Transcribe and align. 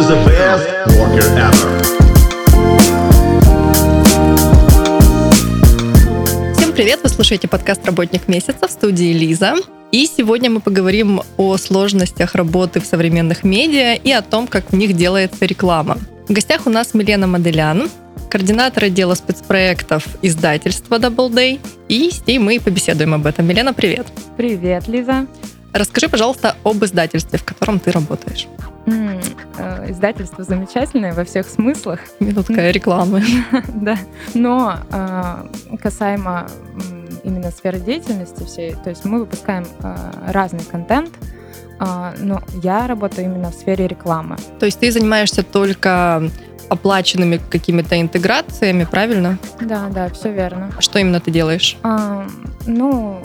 is 0.00 0.08
the 0.08 0.16
best 0.24 0.66
worker 0.98 1.28
ever. 1.36 1.72
Всем 6.56 6.72
привет! 6.72 7.00
Вы 7.02 7.08
слушаете 7.10 7.48
подкаст 7.48 7.84
«Работник 7.84 8.26
месяца» 8.26 8.66
в 8.66 8.70
студии 8.70 9.12
Лиза. 9.12 9.54
И 9.92 10.06
сегодня 10.06 10.48
мы 10.48 10.60
поговорим 10.60 11.20
о 11.36 11.58
сложностях 11.58 12.34
работы 12.34 12.80
в 12.80 12.86
современных 12.86 13.44
медиа 13.44 13.94
и 13.94 14.10
о 14.10 14.22
том, 14.22 14.46
как 14.46 14.70
в 14.70 14.76
них 14.76 14.94
делается 14.94 15.44
реклама. 15.44 15.98
В 16.28 16.32
гостях 16.32 16.66
у 16.66 16.70
нас 16.70 16.94
Милена 16.94 17.26
Моделян, 17.26 17.90
координатор 18.30 18.84
отдела 18.84 19.14
спецпроектов 19.14 20.06
издательства 20.22 20.98
Double 20.98 21.30
Day. 21.30 21.60
И 21.88 22.10
с 22.10 22.26
ней 22.26 22.38
мы 22.38 22.54
и 22.56 22.58
побеседуем 22.58 23.12
об 23.12 23.26
этом. 23.26 23.46
Милена, 23.46 23.74
привет! 23.74 24.06
Привет, 24.38 24.88
Лиза. 24.88 25.26
Расскажи, 25.74 26.08
пожалуйста, 26.08 26.56
об 26.64 26.82
издательстве, 26.84 27.38
в 27.38 27.44
котором 27.44 27.78
ты 27.78 27.92
работаешь. 27.92 28.48
Э, 29.60 29.90
Издательство 29.90 30.44
замечательное 30.44 31.12
во 31.12 31.24
всех 31.24 31.46
смыслах, 31.46 32.00
Минутка 32.20 32.70
рекламы. 32.70 33.22
да. 33.74 33.96
Но 34.34 34.76
э, 34.90 35.76
касаемо 35.80 36.48
именно 37.22 37.50
сферы 37.50 37.78
деятельности 37.78 38.44
всей, 38.44 38.74
то 38.74 38.90
есть 38.90 39.04
мы 39.04 39.20
выпускаем 39.20 39.66
э, 39.82 39.96
разный 40.28 40.64
контент, 40.64 41.10
а, 41.78 42.12
но 42.18 42.42
я 42.62 42.86
работаю 42.86 43.26
именно 43.26 43.50
в 43.50 43.54
сфере 43.54 43.86
рекламы. 43.86 44.36
То 44.58 44.66
есть 44.66 44.78
ты 44.78 44.92
занимаешься 44.92 45.42
только 45.42 46.22
оплаченными 46.68 47.40
какими-то 47.50 48.00
интеграциями, 48.00 48.84
правильно? 48.84 49.38
Да, 49.60 49.88
да, 49.88 50.08
все 50.10 50.30
верно. 50.30 50.70
Что 50.78 50.98
именно 50.98 51.20
ты 51.20 51.30
делаешь? 51.30 51.78
А, 51.82 52.26
ну, 52.66 53.20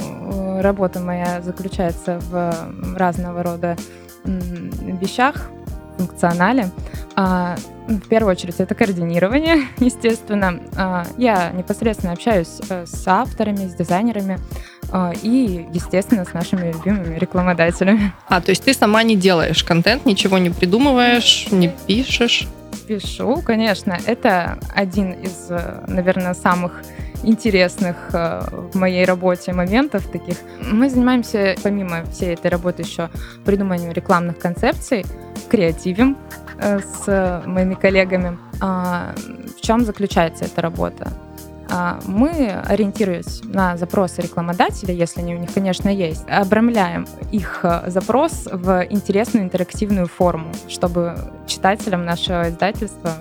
работа 0.62 1.00
моя 1.00 1.42
заключается 1.42 2.20
в 2.30 2.96
разного 2.96 3.44
рода 3.44 3.76
вещах, 4.24 5.50
функционале. 5.98 6.70
А, 7.16 7.56
В 7.88 8.08
первую 8.08 8.32
очередь 8.32 8.56
это 8.60 8.76
координирование, 8.76 9.64
естественно. 9.80 10.60
А, 10.76 11.06
Я 11.18 11.52
непосредственно 11.52 12.14
общаюсь 12.14 12.60
э, 12.70 12.86
с 12.86 13.08
авторами, 13.08 13.68
с 13.68 13.76
дизайнерами 13.76 14.40
а, 14.92 15.14
и, 15.22 15.66
естественно, 15.74 16.26
с 16.26 16.34
нашими 16.34 16.72
любимыми 16.72 17.18
рекламодателями. 17.18 18.14
А, 18.28 18.42
то 18.42 18.52
есть 18.52 18.64
ты 18.64 18.74
сама 18.74 19.04
не 19.04 19.16
делаешь 19.16 19.64
контент, 19.64 20.06
ничего 20.06 20.38
не 20.38 20.50
придумываешь, 20.50 21.48
не 21.52 21.70
пишешь? 21.88 22.48
Пишу, 22.88 23.42
конечно. 23.42 23.98
Это 24.06 24.60
один 24.74 25.12
из, 25.14 25.48
э, 25.50 25.84
наверное, 25.88 26.34
самых 26.34 26.84
интересных 27.24 27.96
э, 28.14 28.42
в 28.72 28.76
моей 28.76 29.06
работе 29.06 29.54
моментов 29.54 30.08
таких. 30.08 30.38
Мы 30.62 30.90
занимаемся, 30.90 31.56
помимо 31.64 32.04
всей 32.06 32.34
этой 32.34 32.52
работы, 32.52 32.84
еще 32.84 33.10
придумыванием 33.44 33.92
рекламных 33.92 34.38
концепций, 34.38 35.06
креативим 35.56 36.18
э, 36.58 36.80
с 36.80 37.44
моими 37.46 37.76
коллегами. 37.76 38.38
А, 38.62 39.16
В 39.58 39.62
чем 39.62 39.86
заключается 39.86 40.46
эта 40.46 40.62
работа? 40.62 41.14
А, 41.70 42.00
Мы, 42.06 42.52
ориентируясь 42.68 43.42
на 43.44 43.78
запросы 43.78 44.22
рекламодателя, 44.22 44.94
если 44.94 45.22
они 45.22 45.34
у 45.36 45.40
них, 45.40 45.54
конечно, 45.54 45.90
есть, 45.90 46.26
обрамляем 46.30 47.08
их 47.32 47.62
э, 47.64 47.84
запрос 47.88 48.48
в 48.52 48.86
интересную 48.90 49.46
интерактивную 49.46 50.08
форму, 50.08 50.52
чтобы 50.68 51.16
читателям 51.48 52.04
нашего 52.06 52.50
издательства, 52.50 53.12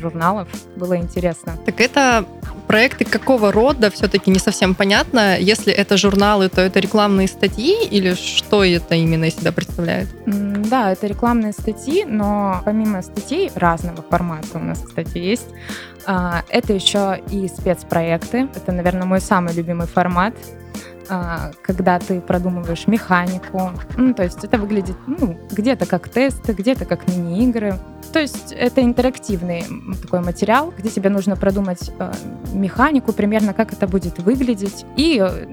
журналов 0.00 0.48
было 0.76 0.96
интересно. 0.96 1.56
Так 1.64 1.80
это 1.80 2.24
проекты 2.66 3.04
какого 3.04 3.52
рода, 3.52 3.90
все-таки 3.90 4.30
не 4.30 4.38
совсем 4.38 4.74
понятно. 4.74 5.38
Если 5.38 5.72
это 5.72 5.96
журналы, 5.96 6.48
то 6.48 6.60
это 6.60 6.80
рекламные 6.80 7.28
статьи 7.28 7.86
или 7.86 8.14
что 8.14 8.64
это 8.64 8.94
именно 8.94 9.26
из 9.26 9.36
себя 9.36 9.52
представляет? 9.52 10.08
Да, 10.26 10.92
это 10.92 11.06
рекламные 11.06 11.52
статьи, 11.52 12.04
но 12.04 12.60
помимо 12.64 13.02
статей 13.02 13.50
разного 13.54 14.02
формата 14.02 14.58
у 14.58 14.58
нас, 14.58 14.82
кстати, 14.84 15.18
есть, 15.18 15.48
а, 16.06 16.42
это 16.48 16.72
еще 16.72 17.20
и 17.30 17.48
спецпроекты. 17.48 18.48
Это, 18.54 18.72
наверное, 18.72 19.04
мой 19.06 19.20
самый 19.20 19.54
любимый 19.54 19.86
формат 19.86 20.34
когда 21.62 21.98
ты 21.98 22.20
продумываешь 22.20 22.86
механику. 22.86 23.70
Ну, 23.96 24.14
то 24.14 24.22
есть 24.22 24.44
это 24.44 24.58
выглядит 24.58 24.96
ну, 25.06 25.38
где-то 25.50 25.86
как 25.86 26.08
тесты, 26.08 26.52
где-то 26.52 26.84
как 26.84 27.08
мини-игры. 27.08 27.78
То 28.12 28.20
есть 28.20 28.52
это 28.52 28.82
интерактивный 28.82 29.64
такой 30.00 30.20
материал, 30.20 30.72
где 30.76 30.88
тебе 30.88 31.10
нужно 31.10 31.36
продумать 31.36 31.90
э, 31.98 32.12
механику, 32.52 33.12
примерно 33.12 33.52
как 33.52 33.72
это 33.72 33.86
будет 33.86 34.18
выглядеть, 34.18 34.86
и 34.96 35.20
э, 35.20 35.46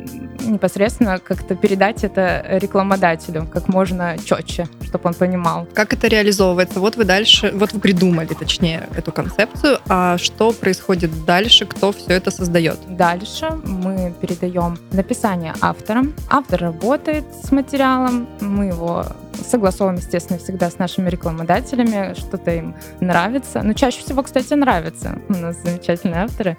непосредственно 0.45 1.19
как-то 1.19 1.55
передать 1.55 2.03
это 2.03 2.45
рекламодателю 2.47 3.47
как 3.51 3.67
можно 3.67 4.15
четче, 4.23 4.67
чтобы 4.83 5.09
он 5.09 5.13
понимал. 5.13 5.67
Как 5.73 5.93
это 5.93 6.07
реализовывается? 6.07 6.79
Вот 6.79 6.95
вы 6.95 7.03
дальше, 7.05 7.51
вот 7.53 7.73
вы 7.73 7.79
придумали, 7.79 8.27
точнее, 8.27 8.87
эту 8.95 9.11
концепцию, 9.11 9.79
а 9.89 10.17
что 10.17 10.53
происходит 10.53 11.25
дальше, 11.25 11.65
кто 11.65 11.91
все 11.91 12.13
это 12.13 12.31
создает? 12.31 12.77
Дальше 12.87 13.49
мы 13.65 14.13
передаем 14.21 14.77
написание 14.91 15.42
авторам. 15.61 16.13
Автор 16.29 16.61
работает 16.61 17.25
с 17.43 17.51
материалом, 17.51 18.27
мы 18.39 18.65
его 18.65 19.05
согласовываем, 19.33 19.99
естественно, 19.99 20.39
всегда 20.39 20.69
с 20.69 20.77
нашими 20.77 21.09
рекламодателями, 21.09 22.13
что-то 22.17 22.51
им 22.51 22.75
нравится. 22.99 23.61
Но 23.61 23.73
чаще 23.73 24.01
всего, 24.01 24.23
кстати, 24.23 24.53
нравится. 24.53 25.19
У 25.29 25.33
нас 25.33 25.57
замечательные 25.63 26.23
авторы. 26.23 26.57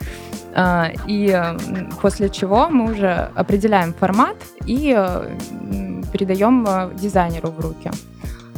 А, 0.55 0.91
И 1.07 1.37
после 2.01 2.29
чего 2.29 2.69
мы 2.69 2.93
уже 2.93 3.31
определяем 3.35 3.95
формат 3.95 4.37
и 4.67 4.95
э, 4.97 5.37
передаем 6.13 6.65
э, 6.69 6.91
дизайнеру 6.95 7.51
в 7.51 7.61
руки. 7.61 7.91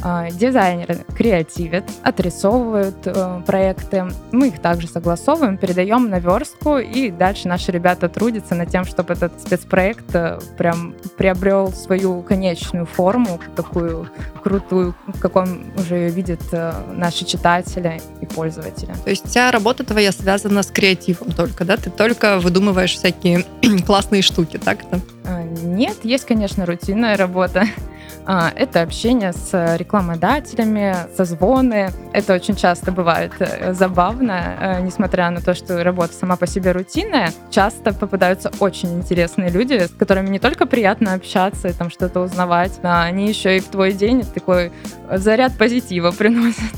А, 0.09 0.29
Дизайнеры 0.31 0.99
креативят, 1.17 1.83
отрисовывают 2.01 2.95
э, 3.03 3.41
проекты. 3.45 4.05
Мы 4.31 4.47
их 4.47 4.61
также 4.61 4.87
согласовываем, 4.87 5.57
передаем 5.57 6.09
на 6.09 6.19
верстку, 6.19 6.77
и 6.77 7.11
дальше 7.11 7.49
наши 7.49 7.73
ребята 7.73 8.07
трудятся 8.07 8.55
над 8.55 8.69
тем, 8.69 8.85
чтобы 8.85 9.15
этот 9.15 9.37
спецпроект 9.41 10.15
э, 10.15 10.39
прям 10.57 10.95
приобрел 11.17 11.73
свою 11.73 12.21
конечную 12.21 12.85
форму, 12.85 13.37
такую 13.57 14.09
крутую, 14.41 14.95
в 15.07 15.19
каком 15.19 15.65
уже 15.75 15.95
ее 15.97 16.09
видят 16.09 16.41
э, 16.53 16.71
наши 16.93 17.25
читатели 17.25 18.01
и 18.21 18.25
пользователи. 18.25 18.93
То 19.03 19.09
есть 19.09 19.27
вся 19.27 19.51
работа 19.51 19.83
твоя 19.83 20.13
связана 20.13 20.63
с 20.63 20.67
креативом 20.67 21.33
только, 21.33 21.65
да? 21.65 21.75
Ты 21.75 21.89
только 21.89 22.39
выдумываешь 22.39 22.95
всякие 22.95 23.43
классные 23.85 24.21
штуки, 24.21 24.57
так 24.57 24.85
это? 24.85 25.01
А, 25.25 25.43
Нет, 25.43 25.97
есть, 26.03 26.25
конечно, 26.25 26.65
рутинная 26.65 27.17
работа. 27.17 27.65
А, 28.29 28.51
Это 28.57 28.81
общение 28.81 29.31
с 29.31 29.77
рекламодателями, 29.77 30.93
созвоны. 31.15 31.91
Это 32.11 32.33
очень 32.33 32.57
часто 32.57 32.91
бывает 32.91 33.31
э, 33.39 33.73
забавно, 33.73 34.57
э, 34.59 34.81
несмотря 34.81 35.29
на 35.29 35.39
то, 35.39 35.53
что 35.53 35.81
работа 35.81 36.11
сама 36.13 36.35
по 36.35 36.45
себе 36.45 36.73
рутинная. 36.73 37.31
Часто 37.49 37.93
попадаются 37.93 38.51
очень 38.59 38.97
интересные 38.97 39.49
люди, 39.49 39.87
с 39.87 39.91
которыми 39.91 40.27
не 40.27 40.39
только 40.39 40.65
приятно 40.65 41.13
общаться 41.13 41.69
и 41.69 41.71
там 41.73 41.89
что-то 41.89 42.19
узнавать, 42.19 42.73
а 42.83 43.03
они 43.03 43.29
еще 43.29 43.55
и 43.55 43.61
в 43.61 43.69
твой 43.69 43.93
день 43.93 44.25
такой 44.25 44.73
заряд 45.09 45.57
позитива 45.57 46.11
приносят. 46.11 46.75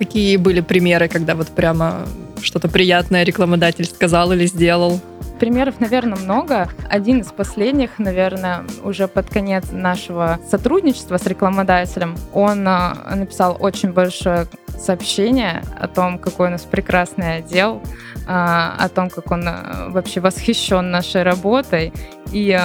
Какие 0.00 0.36
были 0.38 0.60
примеры, 0.60 1.06
когда 1.06 1.36
вот 1.36 1.50
прямо 1.50 2.00
что-то 2.42 2.68
приятное 2.68 3.22
рекламодатель 3.22 3.84
сказал 3.84 4.32
или 4.32 4.46
сделал? 4.46 5.00
Примеров, 5.38 5.80
наверное, 5.80 6.18
много. 6.18 6.68
Один 6.88 7.20
из 7.20 7.32
последних, 7.32 7.98
наверное, 7.98 8.64
уже 8.82 9.08
под 9.08 9.28
конец 9.28 9.72
нашего 9.72 10.38
сотрудничества 10.48 11.16
с 11.16 11.26
рекламодателем, 11.26 12.16
он 12.32 12.66
а, 12.68 13.14
написал 13.14 13.56
очень 13.58 13.92
большое 13.92 14.46
сообщение 14.78 15.62
о 15.78 15.88
том, 15.88 16.18
какой 16.18 16.48
у 16.48 16.50
нас 16.50 16.62
прекрасный 16.62 17.38
отдел, 17.38 17.82
а, 18.26 18.76
о 18.78 18.88
том, 18.88 19.10
как 19.10 19.30
он 19.30 19.44
а, 19.46 19.88
вообще 19.88 20.20
восхищен 20.20 20.90
нашей 20.90 21.24
работой, 21.24 21.92
и 22.30 22.58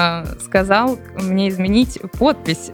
сказал 0.43 0.97
мне 1.15 1.49
изменить 1.49 1.99
подпись 2.19 2.71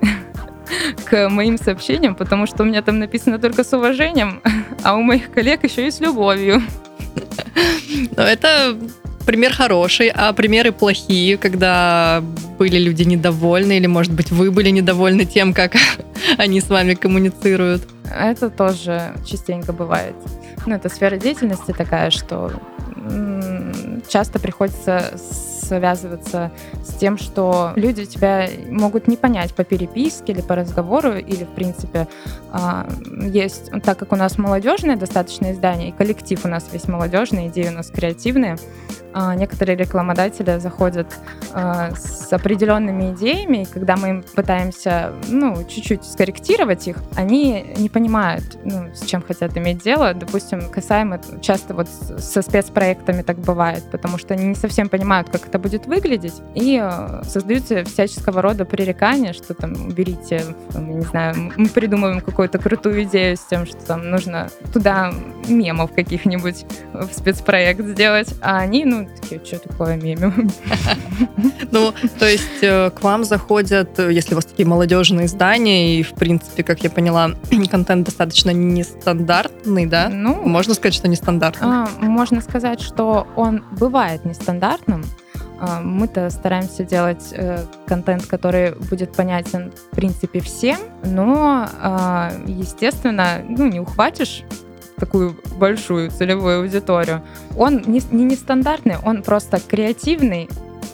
к 1.05 1.29
моим 1.29 1.57
сообщениям, 1.57 2.15
потому 2.15 2.47
что 2.47 2.63
у 2.63 2.65
меня 2.65 2.81
там 2.81 2.99
написано 2.99 3.39
только 3.39 3.63
с 3.63 3.71
уважением, 3.73 4.41
а 4.83 4.95
у 4.95 5.01
моих 5.01 5.31
коллег 5.31 5.63
еще 5.63 5.87
и 5.87 5.91
с 5.91 5.99
любовью. 6.01 6.61
Но 8.17 8.23
это 8.23 8.77
пример 9.25 9.53
хороший, 9.53 10.09
а 10.09 10.33
примеры 10.33 10.71
плохие, 10.71 11.37
когда 11.37 12.23
были 12.57 12.77
люди 12.77 13.03
недовольны, 13.03 13.77
или, 13.77 13.87
может 13.87 14.13
быть, 14.13 14.31
вы 14.31 14.51
были 14.51 14.69
недовольны 14.69 15.25
тем, 15.25 15.53
как 15.53 15.75
они 16.37 16.61
с 16.61 16.69
вами 16.69 16.93
коммуницируют. 16.93 17.83
Это 18.13 18.49
тоже 18.49 19.13
частенько 19.25 19.73
бывает. 19.73 20.15
Ну, 20.65 20.75
это 20.75 20.89
сфера 20.89 21.17
деятельности 21.17 21.73
такая, 21.77 22.09
что 22.11 22.51
часто 24.07 24.39
приходится 24.39 25.13
связываться 25.17 26.51
с 26.83 26.93
тем, 26.95 27.17
что 27.17 27.73
люди 27.75 28.05
тебя 28.05 28.47
могут 28.69 29.07
не 29.07 29.17
понять 29.17 29.53
по 29.55 29.63
переписке 29.63 30.33
или 30.33 30.41
по 30.41 30.55
разговору, 30.55 31.17
или, 31.17 31.43
в 31.43 31.49
принципе, 31.49 32.07
а, 32.51 32.87
есть, 33.19 33.71
так 33.83 33.97
как 33.97 34.13
у 34.13 34.15
нас 34.15 34.37
молодежное 34.37 34.95
достаточно 34.95 35.51
издание, 35.51 35.89
и 35.89 35.91
коллектив 35.91 36.39
у 36.45 36.47
нас 36.47 36.69
весь 36.71 36.87
молодежный, 36.87 37.47
идеи 37.47 37.69
у 37.69 37.71
нас 37.71 37.87
креативные, 37.87 38.57
некоторые 39.35 39.77
рекламодатели 39.77 40.59
заходят 40.59 41.07
а, 41.53 41.91
с 41.95 42.31
определенными 42.33 43.13
идеями, 43.13 43.63
и 43.63 43.65
когда 43.65 43.95
мы 43.95 44.23
пытаемся, 44.35 45.13
ну, 45.29 45.63
чуть-чуть 45.67 46.03
скорректировать 46.03 46.87
их, 46.87 46.97
они 47.15 47.73
не 47.77 47.89
понимают, 47.89 48.57
ну, 48.63 48.93
с 48.93 49.05
чем 49.05 49.21
хотят 49.21 49.57
иметь 49.57 49.83
дело. 49.83 50.13
Допустим, 50.13 50.69
касаемо 50.69 51.21
часто 51.41 51.73
вот 51.73 51.87
со 51.87 52.41
спецпроектами 52.41 53.21
так 53.21 53.37
бывает, 53.37 53.83
потому 53.89 54.17
что 54.17 54.33
они 54.33 54.47
не 54.47 54.55
совсем 54.55 54.89
понимают, 54.89 55.29
как 55.29 55.47
это 55.47 55.59
будет 55.59 55.85
выглядеть, 55.85 56.41
и 56.53 56.77
а, 56.77 57.21
создаются 57.23 57.85
всяческого 57.85 58.41
рода 58.41 58.65
пререкания, 58.65 59.31
что 59.31 59.53
там 59.53 59.73
уберите, 59.87 60.43
не 60.77 61.01
знаю, 61.01 61.53
мы 61.55 61.69
придумываем 61.69 62.19
какую-то 62.19 62.59
крутую 62.59 63.03
идею 63.03 63.37
с 63.37 63.41
тем, 63.41 63.65
что 63.65 63.77
там 63.85 64.09
нужно 64.09 64.49
туда 64.73 65.13
мемов 65.47 65.93
каких-нибудь 65.93 66.65
в 66.93 67.13
спецпроект 67.13 67.81
сделать, 67.81 68.33
а 68.41 68.59
они, 68.59 68.85
ну, 68.85 69.07
такие, 69.21 69.43
что 69.43 69.59
такое 69.59 69.95
меме? 69.95 70.31
Ну, 71.71 71.93
то 72.19 72.29
есть 72.29 72.61
э, 72.61 72.89
к 72.89 73.01
вам 73.01 73.23
заходят, 73.25 73.99
э, 73.99 74.13
если 74.13 74.33
у 74.33 74.35
вас 74.35 74.45
такие 74.45 74.67
молодежные 74.67 75.25
издания, 75.25 75.99
и, 75.99 76.03
в 76.03 76.13
принципе, 76.13 76.63
как 76.63 76.83
я 76.83 76.89
поняла, 76.89 77.31
контент 77.71 78.05
достаточно 78.05 78.51
нестандартный, 78.51 79.85
да? 79.85 80.09
Ну, 80.09 80.41
можно 80.47 80.73
сказать, 80.73 80.93
что 80.93 81.07
нестандартный? 81.07 81.67
А, 81.67 81.87
можно 82.01 82.41
сказать, 82.41 82.81
что 82.81 83.27
он 83.35 83.63
бывает 83.71 84.25
нестандартным, 84.25 85.03
а, 85.59 85.81
мы-то 85.81 86.29
стараемся 86.29 86.83
делать 86.83 87.29
э, 87.31 87.63
контент, 87.87 88.25
который 88.25 88.75
будет 88.75 89.13
понятен, 89.13 89.71
в 89.71 89.95
принципе, 89.95 90.39
всем, 90.39 90.77
но, 91.03 91.67
э, 91.81 92.43
естественно, 92.47 93.41
ну, 93.47 93.67
не 93.67 93.79
ухватишь 93.79 94.43
такую 94.99 95.35
большую 95.57 96.11
целевую 96.11 96.61
аудиторию. 96.61 97.21
Он 97.57 97.81
не, 97.85 98.01
не 98.11 98.23
нестандартный, 98.23 98.95
он 99.03 99.23
просто 99.23 99.59
креативный, 99.59 100.49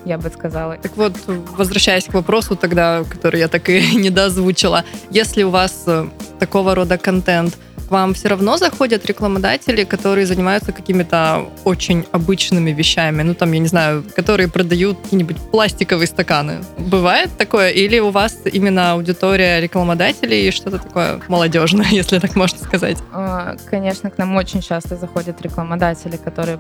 я 0.06 0.18
бы 0.18 0.30
сказала. 0.30 0.78
Так 0.78 0.98
вот, 0.98 1.14
возвращаясь 1.58 2.06
к 2.06 2.14
вопросу 2.14 2.56
тогда, 2.56 3.04
который 3.10 3.40
я 3.40 3.48
так 3.48 3.70
и 3.70 3.96
не 3.96 4.10
дозвучила, 4.10 4.84
если 5.10 5.44
у 5.44 5.50
вас 5.50 5.84
э, 5.88 6.08
такого 6.40 6.76
рода 6.76 6.98
контент– 6.98 7.58
вам 7.92 8.14
все 8.14 8.30
равно 8.30 8.58
заходят 8.58 9.06
рекламодатели, 9.06 9.84
которые 9.84 10.26
занимаются 10.26 10.72
какими-то 10.72 11.46
очень 11.66 12.06
обычными 12.12 12.72
вещами, 12.72 13.22
ну 13.22 13.34
там, 13.34 13.52
я 13.52 13.60
не 13.60 13.68
знаю, 13.68 14.04
которые 14.16 14.48
продают 14.48 14.98
какие-нибудь 15.04 15.38
пластиковые 15.52 16.08
стаканы. 16.08 16.64
Бывает 16.78 17.30
такое? 17.38 17.70
Или 17.70 18.00
у 18.00 18.10
вас 18.10 18.38
именно 18.46 18.94
аудитория 18.94 19.60
рекламодателей 19.60 20.48
и 20.48 20.52
что-то 20.52 20.80
такое 20.80 21.20
молодежное, 21.28 21.88
если 21.92 22.20
так 22.20 22.36
можно 22.36 22.58
сказать? 22.60 22.98
А, 23.12 23.56
конечно, 23.70 24.10
к 24.10 24.18
нам 24.18 24.36
очень 24.36 24.62
часто 24.62 24.96
заходят 24.96 25.42
рекламодатели, 25.42 26.16
которые 26.16 26.60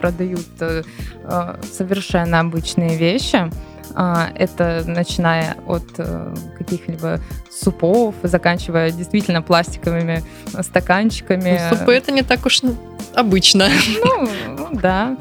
продают 0.00 0.48
э, 0.60 0.82
э, 1.24 1.54
совершенно 1.72 2.40
обычные 2.40 2.96
вещи. 2.96 3.48
А, 3.94 4.28
это 4.34 4.82
начиная 4.86 5.56
от 5.66 5.84
э, 5.98 6.34
каких-либо 6.56 7.20
супов, 7.50 8.14
заканчивая 8.22 8.90
действительно 8.90 9.42
пластиковыми 9.42 10.22
стаканчиками. 10.60 11.60
Ну, 11.70 11.76
супы 11.76 11.94
это 11.94 12.12
не 12.12 12.22
так 12.22 12.44
уж 12.46 12.62
обычно. 13.14 13.68
Ну, 14.02 14.68
да. 14.72 15.16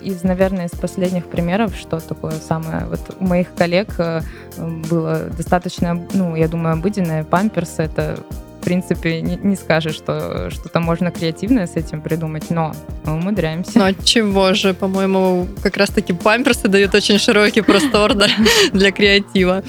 Из, 0.00 0.22
наверное, 0.22 0.66
из 0.66 0.70
последних 0.70 1.26
примеров, 1.26 1.76
что 1.76 2.00
такое 2.00 2.32
самое... 2.32 2.86
Вот 2.86 3.00
у 3.18 3.24
моих 3.24 3.54
коллег 3.54 3.94
э, 3.98 4.22
было 4.56 5.24
достаточно, 5.36 6.00
ну, 6.12 6.36
я 6.36 6.48
думаю, 6.48 6.74
обыденное. 6.74 7.24
Памперс— 7.24 7.74
это 7.78 8.18
принципе, 8.68 9.22
не, 9.22 9.36
не 9.36 9.56
скажешь, 9.56 9.94
что 9.94 10.50
что-то 10.50 10.80
можно 10.80 11.10
креативное 11.10 11.66
с 11.66 11.74
этим 11.76 12.02
придумать, 12.02 12.50
но 12.50 12.74
мы 13.06 13.14
умудряемся. 13.14 13.78
Ну, 13.78 13.94
чего 14.04 14.52
же, 14.52 14.74
по-моему, 14.74 15.48
как 15.62 15.78
раз-таки 15.78 16.12
памперсы 16.12 16.68
дают 16.68 16.94
очень 16.94 17.18
широкий 17.18 17.62
простор 17.62 18.12
для 18.72 18.92
креатива. 18.92 19.64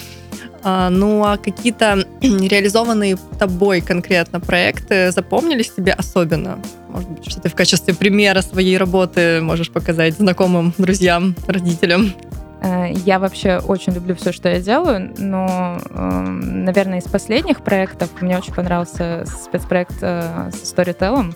А, 0.64 0.90
ну, 0.90 1.24
а 1.24 1.38
какие-то 1.38 2.06
реализованные 2.22 3.18
тобой 3.40 3.80
конкретно 3.80 4.42
проекты 4.42 5.12
запомнились 5.12 5.70
тебе 5.70 5.94
особенно? 5.94 6.60
Может 6.90 7.10
быть, 7.10 7.32
что 7.32 7.40
ты 7.40 7.48
в 7.48 7.56
качестве 7.56 7.94
примера 7.94 8.42
своей 8.42 8.78
работы 8.78 9.40
можешь 9.40 9.72
показать 9.72 10.16
знакомым, 10.16 10.74
друзьям, 10.78 11.38
родителям? 11.48 12.14
Э, 12.62 12.92
я 12.92 13.20
вообще 13.20 13.60
очень 13.60 13.94
люблю 13.94 14.16
все, 14.16 14.32
что 14.32 14.50
я 14.50 14.60
делаю, 14.60 15.14
но, 15.18 15.80
эм, 15.90 16.66
наверное, 16.66 17.00
из 17.00 17.06
последних 17.06 17.62
проектов 17.62 18.10
мне 18.22 18.38
очень 18.38 18.54
понравился 18.54 19.26
спецпроект 19.26 19.98
э, 20.02 20.50
с 20.52 20.74
Storytel. 20.74 21.34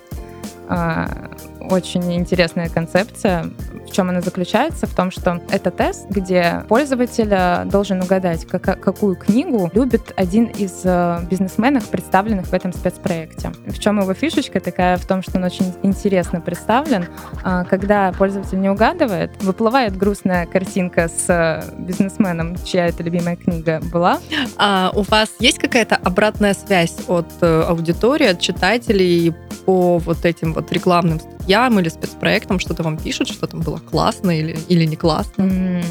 Э, 1.63 1.73
очень 1.73 2.13
интересная 2.13 2.69
концепция. 2.69 3.45
В 3.87 3.91
чем 3.91 4.09
она 4.09 4.21
заключается? 4.21 4.87
В 4.87 4.95
том, 4.95 5.11
что 5.11 5.41
это 5.49 5.71
тест, 5.71 6.09
где 6.09 6.63
пользователь 6.67 7.69
должен 7.69 8.01
угадать, 8.01 8.45
как, 8.45 8.79
какую 8.79 9.15
книгу 9.15 9.69
любит 9.73 10.13
один 10.15 10.45
из 10.45 10.81
э, 10.83 11.19
бизнесменов, 11.29 11.87
представленных 11.89 12.47
в 12.47 12.53
этом 12.53 12.73
спецпроекте. 12.73 13.51
В 13.67 13.79
чем 13.79 13.99
его 13.99 14.13
фишечка 14.13 14.59
такая? 14.59 14.97
В 14.97 15.05
том, 15.05 15.21
что 15.21 15.37
он 15.37 15.43
очень 15.43 15.73
интересно 15.83 16.41
представлен. 16.41 17.07
А, 17.43 17.63
когда 17.65 18.11
пользователь 18.13 18.59
не 18.59 18.69
угадывает, 18.69 19.31
выплывает 19.43 19.95
грустная 19.97 20.45
картинка 20.45 21.07
с 21.07 21.29
э, 21.29 21.63
бизнесменом, 21.77 22.55
чья 22.63 22.87
это 22.87 23.03
любимая 23.03 23.35
книга 23.35 23.79
была. 23.91 24.19
А 24.57 24.91
у 24.95 25.01
вас 25.03 25.29
есть 25.39 25.59
какая-то 25.59 25.95
обратная 25.95 26.53
связь 26.53 26.95
от 27.07 27.27
э, 27.41 27.61
аудитории, 27.67 28.27
от 28.27 28.39
читателей 28.39 29.33
по 29.65 29.97
вот 29.97 30.25
этим 30.25 30.53
вот 30.53 30.71
рекламным 30.71 31.19
статьям 31.19 31.79
или 31.79 31.89
спецпроектам, 31.89 32.59
что-то 32.59 32.83
вам 32.83 32.97
пишут, 32.97 33.27
что 33.27 33.47
там 33.47 33.61
было 33.61 33.77
классно 33.77 34.31
или, 34.31 34.57
или 34.69 34.85
не 34.85 34.95
классно? 34.95 35.81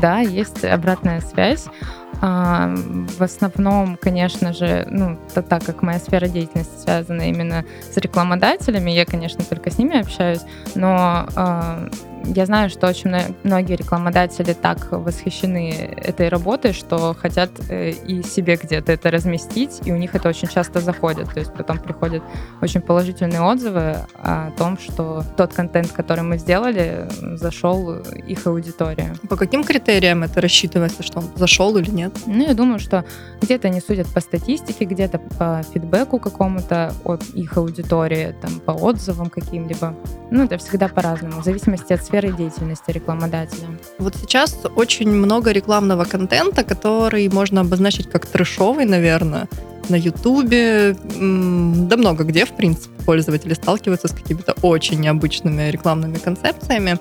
Да, 0.00 0.20
есть 0.20 0.64
обратная 0.64 1.20
связь. 1.20 1.66
А, 2.22 2.74
в 3.18 3.22
основном, 3.22 3.96
конечно 3.96 4.52
же, 4.52 4.86
ну, 4.90 5.18
то, 5.32 5.42
так 5.42 5.64
как 5.64 5.82
моя 5.82 5.98
сфера 5.98 6.28
деятельности 6.28 6.82
связана 6.82 7.22
именно 7.22 7.64
с 7.92 7.96
рекламодателями, 7.96 8.90
я, 8.90 9.06
конечно, 9.06 9.42
только 9.44 9.70
с 9.70 9.78
ними 9.78 10.00
общаюсь, 10.00 10.42
но 10.74 11.26
а, 11.34 11.88
я 12.24 12.46
знаю, 12.46 12.70
что 12.70 12.86
очень 12.86 13.10
многие 13.42 13.74
рекламодатели 13.74 14.52
так 14.52 14.88
восхищены 14.90 15.70
этой 15.96 16.28
работой, 16.28 16.72
что 16.72 17.14
хотят 17.14 17.50
э, 17.68 17.90
и 17.90 18.22
себе 18.22 18.56
где-то 18.56 18.92
это 18.92 19.10
разместить, 19.10 19.80
и 19.84 19.92
у 19.92 19.96
них 19.96 20.14
это 20.14 20.28
очень 20.28 20.48
часто 20.48 20.80
заходит. 20.80 21.32
То 21.32 21.40
есть 21.40 21.52
потом 21.52 21.78
приходят 21.78 22.22
очень 22.60 22.80
положительные 22.80 23.40
отзывы 23.40 23.96
о 24.14 24.50
том, 24.56 24.78
что 24.78 25.24
тот 25.36 25.52
контент, 25.52 25.92
который 25.92 26.22
мы 26.22 26.38
сделали, 26.38 27.08
зашел 27.36 27.96
их 27.96 28.46
аудитории. 28.46 29.12
По 29.28 29.36
каким 29.36 29.64
критериям 29.64 30.22
это 30.22 30.40
рассчитывается, 30.40 31.02
что 31.02 31.20
он 31.20 31.30
зашел 31.36 31.76
или 31.76 31.90
нет? 31.90 32.12
Ну, 32.26 32.46
я 32.46 32.54
думаю, 32.54 32.78
что 32.78 33.04
где-то 33.40 33.68
они 33.68 33.80
судят 33.80 34.06
по 34.08 34.20
статистике, 34.20 34.84
где-то 34.84 35.18
по 35.18 35.62
фидбэку 35.72 36.18
какому-то 36.18 36.92
от 37.04 37.22
их 37.34 37.56
аудитории, 37.56 38.34
там, 38.40 38.60
по 38.60 38.72
отзывам 38.72 39.30
каким-либо. 39.30 39.94
Ну, 40.30 40.44
это 40.44 40.58
всегда 40.58 40.88
по-разному, 40.88 41.40
в 41.40 41.44
зависимости 41.44 41.92
от 41.92 42.02
сферы 42.10 42.32
деятельности 42.32 42.90
рекламодателя. 42.90 43.68
Вот 44.00 44.16
сейчас 44.16 44.58
очень 44.74 45.10
много 45.10 45.52
рекламного 45.52 46.04
контента, 46.04 46.64
который 46.64 47.28
можно 47.28 47.60
обозначить 47.60 48.10
как 48.10 48.26
трешовый, 48.26 48.84
наверное, 48.84 49.48
на 49.88 49.94
Ютубе, 49.94 50.96
да 51.04 51.96
много 51.96 52.24
где, 52.24 52.44
в 52.44 52.56
принципе, 52.56 53.04
пользователи 53.04 53.54
сталкиваются 53.54 54.08
с 54.08 54.10
какими-то 54.10 54.54
очень 54.62 55.00
необычными 55.00 55.70
рекламными 55.70 56.18
концепциями. 56.18 56.98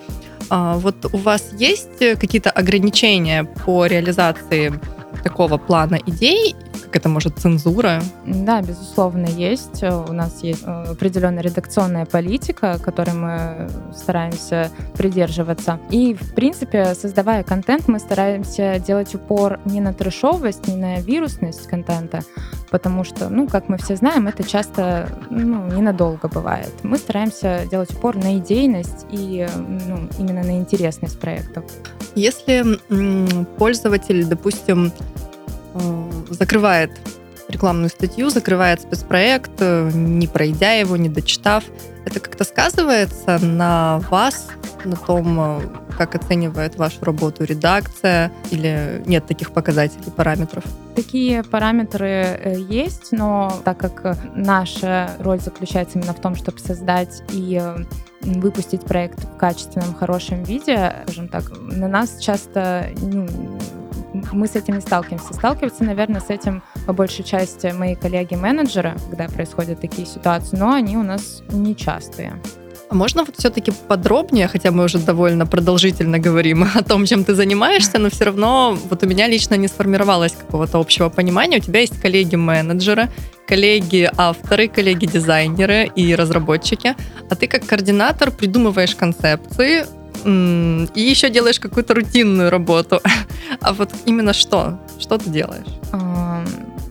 А 0.51 0.75
вот 0.75 0.95
у 1.11 1.17
вас 1.17 1.49
есть 1.57 1.97
какие-то 1.97 2.51
ограничения 2.51 3.45
по 3.65 3.87
реализации 3.87 4.79
такого 5.23 5.57
плана 5.57 5.99
идей 6.05 6.55
как 6.89 6.95
это 6.95 7.09
может 7.09 7.37
цензура? 7.37 8.01
Да, 8.25 8.61
безусловно, 8.61 9.27
есть. 9.27 9.83
У 9.83 10.11
нас 10.11 10.41
есть 10.41 10.63
э, 10.65 10.85
определенная 10.91 11.43
редакционная 11.43 12.05
политика, 12.05 12.79
которой 12.83 13.13
мы 13.13 13.69
стараемся 13.95 14.71
придерживаться. 14.95 15.79
И, 15.91 16.15
в 16.15 16.33
принципе, 16.33 16.95
создавая 16.95 17.43
контент, 17.43 17.87
мы 17.87 17.99
стараемся 17.99 18.79
делать 18.79 19.13
упор 19.13 19.59
не 19.65 19.81
на 19.81 19.93
трешовость, 19.93 20.67
не 20.67 20.75
на 20.77 20.99
вирусность 20.99 21.67
контента, 21.67 22.21
потому 22.71 23.03
что, 23.03 23.29
ну, 23.29 23.47
как 23.47 23.69
мы 23.69 23.77
все 23.77 23.95
знаем, 23.95 24.27
это 24.27 24.41
часто 24.43 25.09
ну, 25.29 25.67
ненадолго 25.67 26.27
бывает. 26.27 26.73
Мы 26.81 26.97
стараемся 26.97 27.67
делать 27.69 27.91
упор 27.93 28.15
на 28.15 28.39
идейность 28.39 29.05
и 29.11 29.47
ну, 29.87 30.09
именно 30.17 30.41
на 30.41 30.57
интересность 30.57 31.19
проектов. 31.19 31.65
Если 32.15 32.79
пользователь, 33.57 34.25
допустим, 34.25 34.91
закрывает 36.29 36.91
рекламную 37.49 37.89
статью, 37.89 38.29
закрывает 38.29 38.81
спецпроект, 38.81 39.51
э, 39.59 39.89
не 39.93 40.27
пройдя 40.27 40.73
его, 40.73 40.95
не 40.95 41.09
дочитав. 41.09 41.63
Это 42.05 42.19
как-то 42.19 42.43
сказывается 42.43 43.39
на 43.39 43.99
вас, 44.09 44.47
на 44.85 44.95
том, 44.95 45.39
э, 45.39 45.61
как 45.97 46.15
оценивает 46.15 46.77
вашу 46.77 47.03
работу 47.03 47.43
редакция, 47.43 48.31
или 48.51 49.03
нет 49.05 49.25
таких 49.25 49.51
показателей, 49.51 50.11
параметров? 50.15 50.63
Такие 50.95 51.43
параметры 51.43 52.65
есть, 52.69 53.11
но 53.11 53.51
так 53.65 53.79
как 53.79 54.17
наша 54.35 55.11
роль 55.19 55.39
заключается 55.39 55.99
именно 55.99 56.13
в 56.13 56.21
том, 56.21 56.35
чтобы 56.35 56.59
создать 56.59 57.23
и 57.31 57.61
выпустить 58.21 58.81
проект 58.81 59.23
в 59.23 59.37
качественном, 59.37 59.93
хорошем 59.95 60.43
виде, 60.43 60.93
скажем 61.03 61.29
так, 61.29 61.51
на 61.59 61.87
нас 61.87 62.19
часто 62.19 62.89
ну, 63.01 63.27
мы 64.33 64.47
с 64.47 64.55
этим 64.55 64.75
не 64.75 64.81
сталкиваемся. 64.81 65.33
Сталкиваются, 65.33 65.83
наверное, 65.83 66.21
с 66.21 66.29
этим 66.29 66.63
по 66.85 66.93
большей 66.93 67.23
части 67.23 67.67
мои 67.67 67.95
коллеги-менеджеры, 67.95 68.95
когда 69.09 69.27
происходят 69.27 69.81
такие 69.81 70.07
ситуации, 70.07 70.57
но 70.57 70.73
они 70.73 70.97
у 70.97 71.03
нас 71.03 71.41
нечастые. 71.49 72.33
Можно 72.91 73.23
вот 73.23 73.35
все-таки 73.37 73.71
подробнее, 73.87 74.47
хотя 74.47 74.71
мы 74.71 74.85
уже 74.85 74.97
довольно 74.97 75.45
продолжительно 75.45 76.17
говорим 76.17 76.67
о 76.73 76.81
том, 76.81 77.05
чем 77.05 77.23
ты 77.23 77.35
занимаешься, 77.35 77.99
но 77.99 78.09
все 78.09 78.25
равно 78.25 78.77
вот 78.89 79.03
у 79.03 79.07
меня 79.07 79.27
лично 79.27 79.53
не 79.55 79.67
сформировалось 79.67 80.31
какого-то 80.31 80.79
общего 80.79 81.09
понимания. 81.09 81.57
У 81.57 81.61
тебя 81.61 81.81
есть 81.81 82.01
коллеги-менеджеры, 82.01 83.09
коллеги-авторы, 83.45 84.67
коллеги-дизайнеры 84.67 85.91
и 85.95 86.15
разработчики, 86.15 86.95
а 87.29 87.35
ты 87.35 87.45
как 87.45 87.67
координатор 87.67 88.31
придумываешь 88.31 88.95
концепции, 88.95 89.85
и 90.25 91.01
еще 91.01 91.29
делаешь 91.29 91.59
какую-то 91.59 91.93
рутинную 91.93 92.49
работу. 92.49 93.01
А 93.61 93.73
вот 93.73 93.89
именно 94.05 94.31
что? 94.33 94.79
Что 94.99 95.17
ты 95.17 95.29
делаешь? 95.31 95.65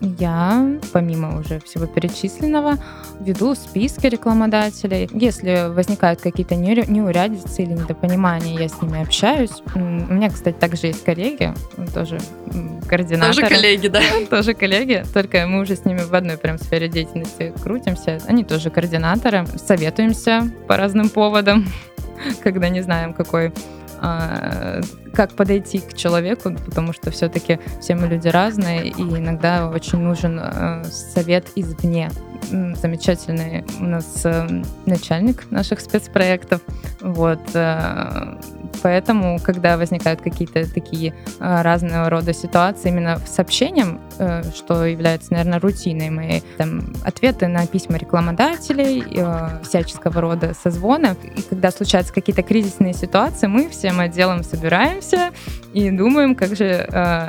Я, 0.01 0.79
помимо 0.93 1.39
уже 1.39 1.59
всего 1.59 1.85
перечисленного, 1.85 2.77
веду 3.19 3.53
списки 3.55 4.07
рекламодателей. 4.07 5.09
Если 5.13 5.69
возникают 5.73 6.21
какие-то 6.21 6.55
неурядицы 6.55 7.63
или 7.63 7.73
недопонимания, 7.73 8.57
я 8.57 8.69
с 8.69 8.81
ними 8.81 9.01
общаюсь. 9.01 9.61
У 9.75 9.79
меня, 9.79 10.29
кстати, 10.29 10.55
также 10.55 10.87
есть 10.87 11.03
коллеги, 11.03 11.53
тоже 11.93 12.19
координаторы. 12.87 13.47
Тоже 13.47 13.55
коллеги, 13.55 13.87
да? 13.87 14.01
Тоже 14.29 14.53
коллеги, 14.53 15.03
только 15.13 15.45
мы 15.47 15.61
уже 15.61 15.75
с 15.75 15.85
ними 15.85 15.99
в 15.99 16.13
одной 16.13 16.37
прям 16.37 16.57
сфере 16.57 16.87
деятельности 16.87 17.53
крутимся. 17.61 18.19
Они 18.27 18.43
тоже 18.43 18.69
координаторы. 18.69 19.45
Советуемся 19.57 20.49
по 20.67 20.77
разным 20.77 21.09
поводам. 21.09 21.65
когда 22.43 22.69
не 22.69 22.81
знаем, 22.81 23.13
какой 23.13 23.53
а, 24.01 24.81
как 25.13 25.33
подойти 25.33 25.79
к 25.79 25.93
человеку, 25.93 26.55
потому 26.65 26.93
что 26.93 27.11
все-таки 27.11 27.59
все 27.81 27.95
мы 27.95 28.07
люди 28.07 28.27
разные, 28.27 28.87
и 28.87 29.01
иногда 29.01 29.69
очень 29.69 29.99
нужен 29.99 30.39
а, 30.41 30.83
совет 30.85 31.47
извне. 31.55 32.09
Замечательный 32.49 33.63
у 33.79 33.83
нас 33.83 34.21
э, 34.23 34.63
начальник 34.85 35.49
наших 35.51 35.79
спецпроектов. 35.81 36.61
Вот. 36.99 37.39
Э, 37.53 38.37
поэтому, 38.81 39.39
когда 39.39 39.77
возникают 39.77 40.21
какие-то 40.21 40.71
такие 40.73 41.13
э, 41.39 41.61
разного 41.61 42.09
рода 42.09 42.33
ситуации 42.33 42.89
именно 42.89 43.19
с 43.19 43.37
общением, 43.39 43.99
что 44.53 44.85
является, 44.85 45.31
наверное, 45.31 45.59
рутиной 45.59 46.09
моей, 46.09 46.43
там, 46.57 46.93
ответы 47.05 47.47
на 47.47 47.65
письма 47.67 47.97
рекламодателей, 47.97 49.03
всяческого 49.63 50.19
рода 50.19 50.53
созвоны, 50.53 51.15
и 51.37 51.41
когда 51.41 51.71
случаются 51.71 52.13
какие-то 52.13 52.43
кризисные 52.43 52.93
ситуации, 52.93 53.47
мы 53.47 53.69
всем 53.69 54.01
отделом 54.01 54.43
собираемся 54.43 55.31
и 55.71 55.89
думаем, 55.89 56.35
как 56.35 56.57
же 56.57 56.85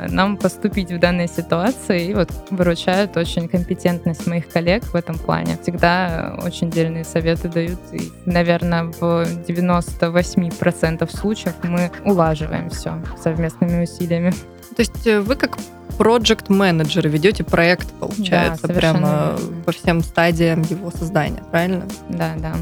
нам 0.09 0.35
поступить 0.35 0.91
в 0.91 0.99
данной 0.99 1.29
ситуации, 1.29 2.07
и 2.07 2.13
вот 2.13 2.29
выручают 2.49 3.15
очень 3.15 3.47
компетентность 3.47 4.27
моих 4.27 4.49
коллег 4.49 4.83
в 4.83 4.95
этом 5.01 5.17
плане. 5.17 5.57
Всегда 5.61 6.37
очень 6.43 6.69
дельные 6.69 7.03
советы 7.03 7.49
дают. 7.49 7.79
И, 7.91 8.11
наверное, 8.25 8.85
в 8.85 9.25
98% 9.47 11.09
случаев 11.15 11.55
мы 11.63 11.91
улаживаем 12.05 12.69
все 12.69 12.93
совместными 13.21 13.83
усилиями. 13.83 14.31
То 14.75 14.79
есть 14.79 15.05
э, 15.05 15.19
вы 15.19 15.35
как 15.35 15.57
проект 16.01 16.49
менеджеры 16.49 17.09
ведете 17.09 17.43
проект, 17.43 17.87
получается, 17.99 18.67
да, 18.67 18.73
прямо 18.73 19.37
верно. 19.37 19.63
по 19.65 19.71
всем 19.71 20.01
стадиям 20.01 20.63
его 20.63 20.89
создания, 20.89 21.43
правильно? 21.51 21.85
Да, 22.09 22.33
да. 22.37 22.55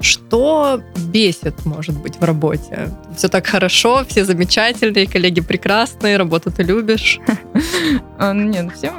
Что 0.00 0.80
бесит, 1.12 1.64
может 1.64 2.00
быть, 2.00 2.16
в 2.20 2.24
работе? 2.24 2.90
Все 3.16 3.28
так 3.28 3.46
хорошо, 3.46 4.04
все 4.06 4.24
замечательные, 4.24 5.08
коллеги 5.08 5.40
прекрасные, 5.40 6.16
работу 6.16 6.52
ты 6.52 6.62
любишь. 6.62 7.20
А, 8.16 8.32
ну, 8.32 8.44
нет, 8.44 8.72
все 8.74 8.92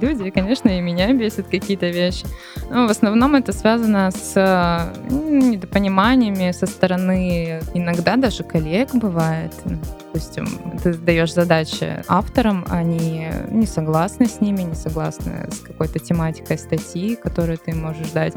люди, 0.00 0.30
конечно, 0.30 0.68
и 0.68 0.80
меня 0.80 1.12
бесят 1.12 1.48
какие-то 1.48 1.88
вещи. 1.88 2.24
Но 2.70 2.86
в 2.86 2.90
основном 2.90 3.34
это 3.34 3.52
связано 3.52 4.10
с 4.12 4.92
недопониманиями 5.10 6.52
со 6.52 6.66
стороны 6.66 7.60
иногда 7.74 8.16
даже 8.16 8.44
коллег 8.44 8.94
бывает. 8.94 9.52
Допустим, 9.64 10.46
ты 10.82 10.94
даешь 10.94 11.34
задачи 11.34 12.02
авторам, 12.06 12.64
они 12.68 12.99
не 13.00 13.66
согласны 13.66 14.26
с 14.26 14.40
ними, 14.40 14.62
не 14.62 14.74
согласны 14.74 15.48
с 15.50 15.58
какой-то 15.60 15.98
тематикой 15.98 16.58
статьи, 16.58 17.16
которую 17.16 17.58
ты 17.58 17.74
можешь 17.74 18.10
дать. 18.10 18.34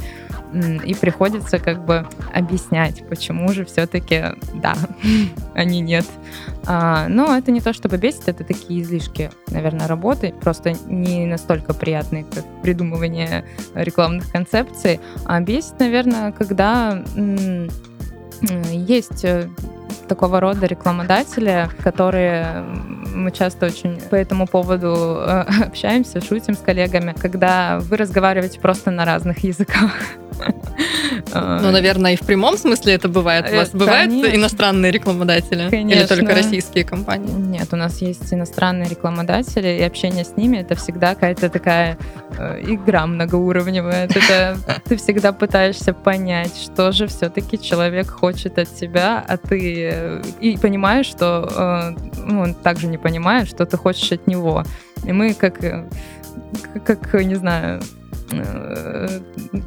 И 0.86 0.94
приходится 0.94 1.60
как 1.60 1.86
бы 1.86 2.08
объяснять, 2.34 3.08
почему 3.08 3.52
же 3.54 3.66
все-таки 3.66 4.24
да, 4.56 4.76
а 5.56 5.64
не 5.64 5.82
нет. 5.82 6.06
А, 6.66 7.08
но 7.08 7.36
это 7.36 7.52
не 7.52 7.62
то, 7.62 7.74
чтобы 7.74 7.98
бесит, 7.98 8.28
это 8.28 8.44
такие 8.44 8.82
излишки, 8.82 9.32
наверное, 9.48 9.88
работы, 9.88 10.34
просто 10.42 10.74
не 10.88 11.26
настолько 11.26 11.74
приятные, 11.74 12.24
как 12.24 12.46
придумывание 12.62 13.46
рекламных 13.74 14.32
концепций. 14.32 15.00
А 15.26 15.40
бесит, 15.42 15.80
наверное, 15.80 16.32
когда 16.32 17.04
есть 18.72 19.24
э, 19.24 19.48
такого 20.08 20.40
рода 20.40 20.66
рекламодатели, 20.66 21.70
которые 21.84 22.64
мы 23.14 23.32
часто 23.32 23.68
очень 23.68 24.00
по 24.10 24.16
этому 24.16 24.48
поводу 24.48 25.22
э, 25.26 25.46
общаемся, 25.68 26.22
шутим 26.22 26.56
с 26.56 26.60
коллегами, 26.60 27.16
когда 27.20 27.80
вы 27.80 27.98
разговариваете 27.98 28.60
просто 28.60 28.92
на 28.92 29.06
разных 29.06 29.44
языках. 29.44 29.92
Ну, 31.34 31.72
наверное, 31.72 32.14
и 32.14 32.16
в 32.16 32.22
прямом 32.22 32.58
смысле 32.58 32.94
это 32.94 33.08
бывает. 33.08 33.50
У 33.52 33.56
вас 33.56 33.74
э, 33.74 33.78
бывают 33.78 34.12
иностранные 34.12 34.92
рекламодатели? 34.92 35.70
Конечно. 35.70 36.00
Или 36.00 36.08
только 36.08 36.36
российские 36.36 36.84
компании? 36.84 37.32
Нет, 37.34 37.70
у 37.72 37.76
нас 37.76 38.02
есть 38.02 38.34
иностранные 38.34 38.90
рекламодатели, 38.90 39.68
и 39.68 39.82
общение 39.82 40.26
с 40.26 40.36
ними 40.38 40.58
это 40.58 40.76
всегда 40.76 41.16
какая-то 41.16 41.50
такая 41.50 41.98
э, 42.38 42.62
игра 42.62 43.08
многоуровневая. 43.08 44.06
Это 44.06 44.58
ты 44.86 44.98
всегда 44.98 45.34
пытаешься 45.34 45.94
понять, 45.94 46.56
что 46.58 46.92
же 46.92 47.08
все-таки 47.08 47.60
человек 47.60 48.10
хочет 48.10 48.60
от 48.60 48.74
тебя, 48.76 49.24
а 49.28 49.38
ты 49.38 49.83
э, 49.92 50.22
и 50.40 50.58
понимаешь, 50.58 51.06
что 51.06 51.96
ну, 52.18 52.42
он 52.42 52.54
также 52.54 52.88
не 52.88 52.98
понимает, 52.98 53.48
что 53.48 53.66
ты 53.66 53.78
хочешь 53.78 54.12
от 54.12 54.28
него. 54.28 54.64
И 55.06 55.12
мы 55.12 55.34
как, 55.34 55.60
как 56.86 57.14
не 57.24 57.36
знаю, 57.36 57.82
Э, 58.34 59.20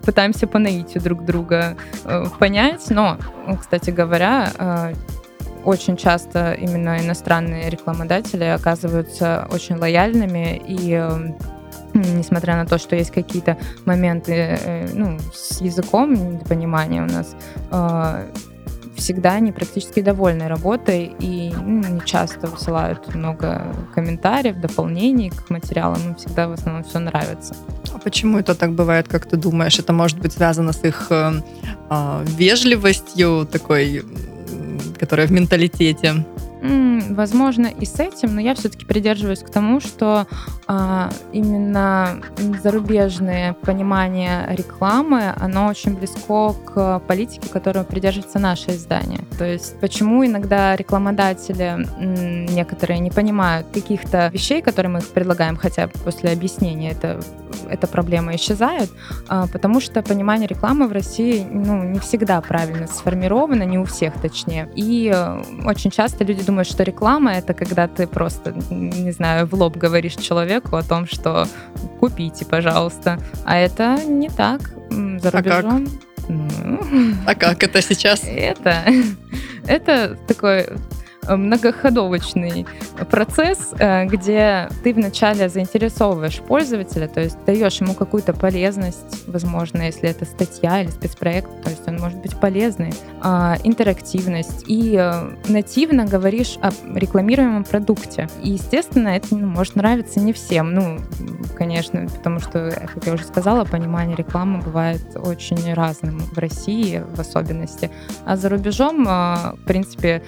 пытаемся 0.05 0.47
по 0.47 0.59
наитию 0.59 1.03
друг 1.03 1.25
друга 1.25 1.77
э, 2.05 2.25
понять, 2.39 2.85
но, 2.91 3.19
кстати 3.61 3.91
говоря, 3.91 4.51
э, 4.59 4.95
очень 5.65 5.97
часто 5.97 6.53
именно 6.53 6.99
иностранные 7.01 7.71
рекламодатели 7.71 8.45
оказываются 8.45 9.49
очень 9.51 9.77
лояльными 9.77 10.63
и 10.67 11.03
несмотря 11.95 12.57
на 12.57 12.67
то, 12.67 12.79
что 12.79 12.95
есть 12.95 13.11
какие-то 13.11 13.57
моменты 13.85 14.89
ну, 14.93 15.19
с 15.33 15.61
языком 15.61 16.13
недопонимания 16.13 17.03
у 17.03 17.07
нас, 17.07 17.35
всегда 18.97 19.35
они 19.35 19.53
практически 19.53 20.01
довольны 20.01 20.49
работой 20.49 21.15
и 21.19 21.53
ну, 21.55 22.01
часто 22.05 22.47
высылают 22.47 23.15
много 23.15 23.75
комментариев, 23.95 24.57
дополнений 24.61 25.31
к 25.31 25.51
материалам. 25.51 26.01
Им 26.07 26.15
всегда 26.15 26.49
в 26.49 26.53
основном 26.53 26.85
все 26.85 26.99
нравится. 26.99 27.55
А 27.95 27.99
почему 27.99 28.39
это 28.39 28.55
так 28.55 28.73
бывает, 28.73 29.09
как 29.09 29.27
ты 29.27 29.37
думаешь? 29.37 29.79
Это 29.79 29.93
может 29.93 30.19
быть 30.19 30.33
связано 30.33 30.73
с 30.73 30.85
их 30.85 31.07
э, 31.11 31.33
э, 31.91 32.25
вежливостью 32.25 33.47
такой, 33.51 34.05
которая 34.99 35.27
в 35.27 35.33
менталитете? 35.33 36.25
Возможно, 37.11 37.67
и 37.67 37.85
с 37.85 38.01
этим, 38.01 38.35
но 38.35 38.41
я 38.41 38.55
все-таки 38.55 38.85
придерживаюсь 38.85 39.41
к 39.41 39.51
тому, 39.51 39.81
что 39.81 40.27
именно 41.33 42.21
зарубежное 42.63 43.53
понимание 43.53 44.47
рекламы, 44.51 45.33
оно 45.39 45.67
очень 45.69 45.95
близко 45.95 46.17
к 46.65 47.01
политике, 47.07 47.49
которую 47.49 47.85
придерживается 47.85 48.39
наше 48.39 48.73
издание. 48.73 49.21
То 49.39 49.45
есть 49.45 49.79
почему 49.81 50.27
иногда 50.27 50.75
рекламодатели 50.75 51.87
некоторые 52.53 52.99
не 52.99 53.11
понимают 53.11 53.67
каких-то 53.73 54.29
вещей, 54.33 54.63
которые 54.63 54.91
мы 54.91 54.99
их 54.99 55.09
предлагаем, 55.09 55.57
хотя 55.57 55.89
после 56.05 56.33
объяснения 56.33 56.91
это, 56.91 57.21
эта 57.69 57.87
проблема 57.87 58.35
исчезает, 58.35 58.91
а, 59.29 59.47
потому 59.47 59.81
что 59.81 60.03
понимание 60.03 60.49
рекламы 60.49 60.89
в 60.89 60.93
России 60.93 61.47
ну, 61.49 61.85
не 61.85 61.99
всегда 62.01 62.41
правильно 62.41 62.87
сформировано, 62.87 63.63
не 63.63 63.79
у 63.79 63.85
всех 63.85 64.15
точнее. 64.21 64.69
И 64.75 65.13
э, 65.15 65.43
очень 65.65 65.91
часто 65.91 66.25
люди 66.25 66.45
думают, 66.45 66.69
что 66.69 66.83
реклама— 66.83 67.33
это 67.35 67.55
когда 67.55 67.87
ты 67.87 68.07
просто, 68.07 68.53
не 68.71 69.13
знаю, 69.13 69.47
в 69.47 69.55
лоб 69.55 69.77
говоришь 69.77 70.15
человеку 70.15 70.56
о 70.73 70.83
том, 70.83 71.07
что 71.07 71.47
купите, 72.01 72.45
пожалуйста. 72.45 73.19
А 73.45 73.57
это 73.57 74.03
не 74.05 74.29
так. 74.29 74.61
За 74.91 75.31
рубежом... 75.31 75.87
А 75.87 75.91
как? 75.91 76.29
Ну... 76.29 77.15
А 77.27 77.35
как 77.35 77.63
это 77.63 77.83
сейчас? 77.83 78.23
Это, 78.25 78.85
это 79.67 80.17
такой 80.27 80.69
многоходовочный 81.29 82.67
процесс, 83.11 83.75
э, 83.79 84.05
где 84.07 84.69
ты 84.83 84.95
вначале 84.95 85.49
заинтересовываешь 85.49 86.41
пользователя, 86.41 87.09
то 87.09 87.21
есть 87.21 87.37
даешь 87.45 87.81
ему 87.81 87.95
какую-то 87.95 88.33
полезность, 88.33 89.27
возможно, 89.27 89.83
если 89.83 90.09
это 90.09 90.25
статья 90.25 90.83
или 90.83 90.91
спецпроект, 90.91 91.49
то 91.63 91.71
есть 91.71 91.87
он 91.87 91.97
может 91.97 92.19
быть 92.19 92.39
полезный, 92.39 92.93
а, 93.23 93.57
интерактивность, 93.65 94.65
и 94.67 94.97
э, 94.97 95.31
нативно 95.49 96.05
говоришь 96.07 96.59
о 96.61 96.71
рекламируемом 96.95 97.65
продукте. 97.65 98.29
И, 98.43 98.51
естественно, 98.51 99.09
это 99.09 99.37
ну, 99.37 99.47
может 99.47 99.77
нравиться 99.77 100.21
не 100.21 100.33
всем, 100.33 100.75
ну, 100.75 100.99
конечно, 101.57 102.07
потому 102.17 102.41
что, 102.41 102.71
как 102.95 103.07
я 103.07 103.15
уже 103.15 103.25
сказала, 103.25 103.65
понимание 103.65 104.17
рекламы 104.17 104.61
бывает 104.61 105.03
очень 105.17 105.75
разным 105.75 106.19
в 106.19 106.39
России 106.39 107.03
в 107.15 107.21
особенности, 107.21 107.91
а 108.25 108.37
за 108.37 108.49
рубежом, 108.49 109.07
э, 109.07 109.55
в 109.55 109.65
принципе, 109.67 110.23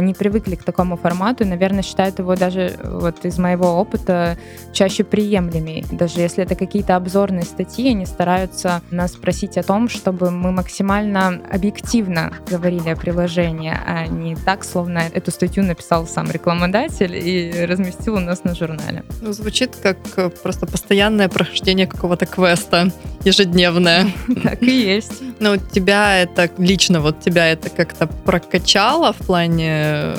не 0.00 0.14
привыкли 0.38 0.54
к 0.54 0.64
такому 0.64 0.96
формату 0.96 1.44
и, 1.44 1.46
наверное, 1.46 1.82
считают 1.82 2.18
его 2.18 2.36
даже 2.36 2.76
вот 2.84 3.24
из 3.24 3.38
моего 3.38 3.74
опыта 3.74 4.36
чаще 4.72 5.04
приемлемей. 5.04 5.84
Даже 5.90 6.20
если 6.20 6.44
это 6.44 6.54
какие-то 6.54 6.96
обзорные 6.96 7.44
статьи, 7.44 7.90
они 7.90 8.06
стараются 8.06 8.82
нас 8.90 9.12
спросить 9.12 9.58
о 9.58 9.62
том, 9.62 9.88
чтобы 9.88 10.30
мы 10.30 10.52
максимально 10.52 11.40
объективно 11.52 12.32
говорили 12.50 12.90
о 12.90 12.96
приложении, 12.96 13.72
а 13.72 14.06
не 14.06 14.36
так, 14.36 14.64
словно 14.64 15.02
эту 15.12 15.30
статью 15.30 15.64
написал 15.64 16.06
сам 16.06 16.30
рекламодатель 16.30 17.16
и 17.16 17.66
разместил 17.66 18.14
у 18.14 18.20
нас 18.20 18.44
на 18.44 18.54
журнале. 18.54 19.02
Ну, 19.20 19.32
звучит 19.32 19.76
как 19.82 19.98
э, 20.16 20.30
просто 20.30 20.66
постоянное 20.66 21.28
прохождение 21.28 21.86
какого-то 21.86 22.26
квеста 22.26 22.92
ежедневное. 23.24 24.12
Так 24.42 24.62
и 24.62 24.70
есть. 24.70 25.20
Но 25.40 25.54
ну, 25.54 25.60
тебя 25.72 26.18
это 26.18 26.48
лично, 26.58 27.00
вот 27.00 27.20
тебя 27.20 27.46
это 27.48 27.70
как-то 27.70 28.06
прокачало 28.06 29.12
в 29.12 29.26
плане 29.26 30.14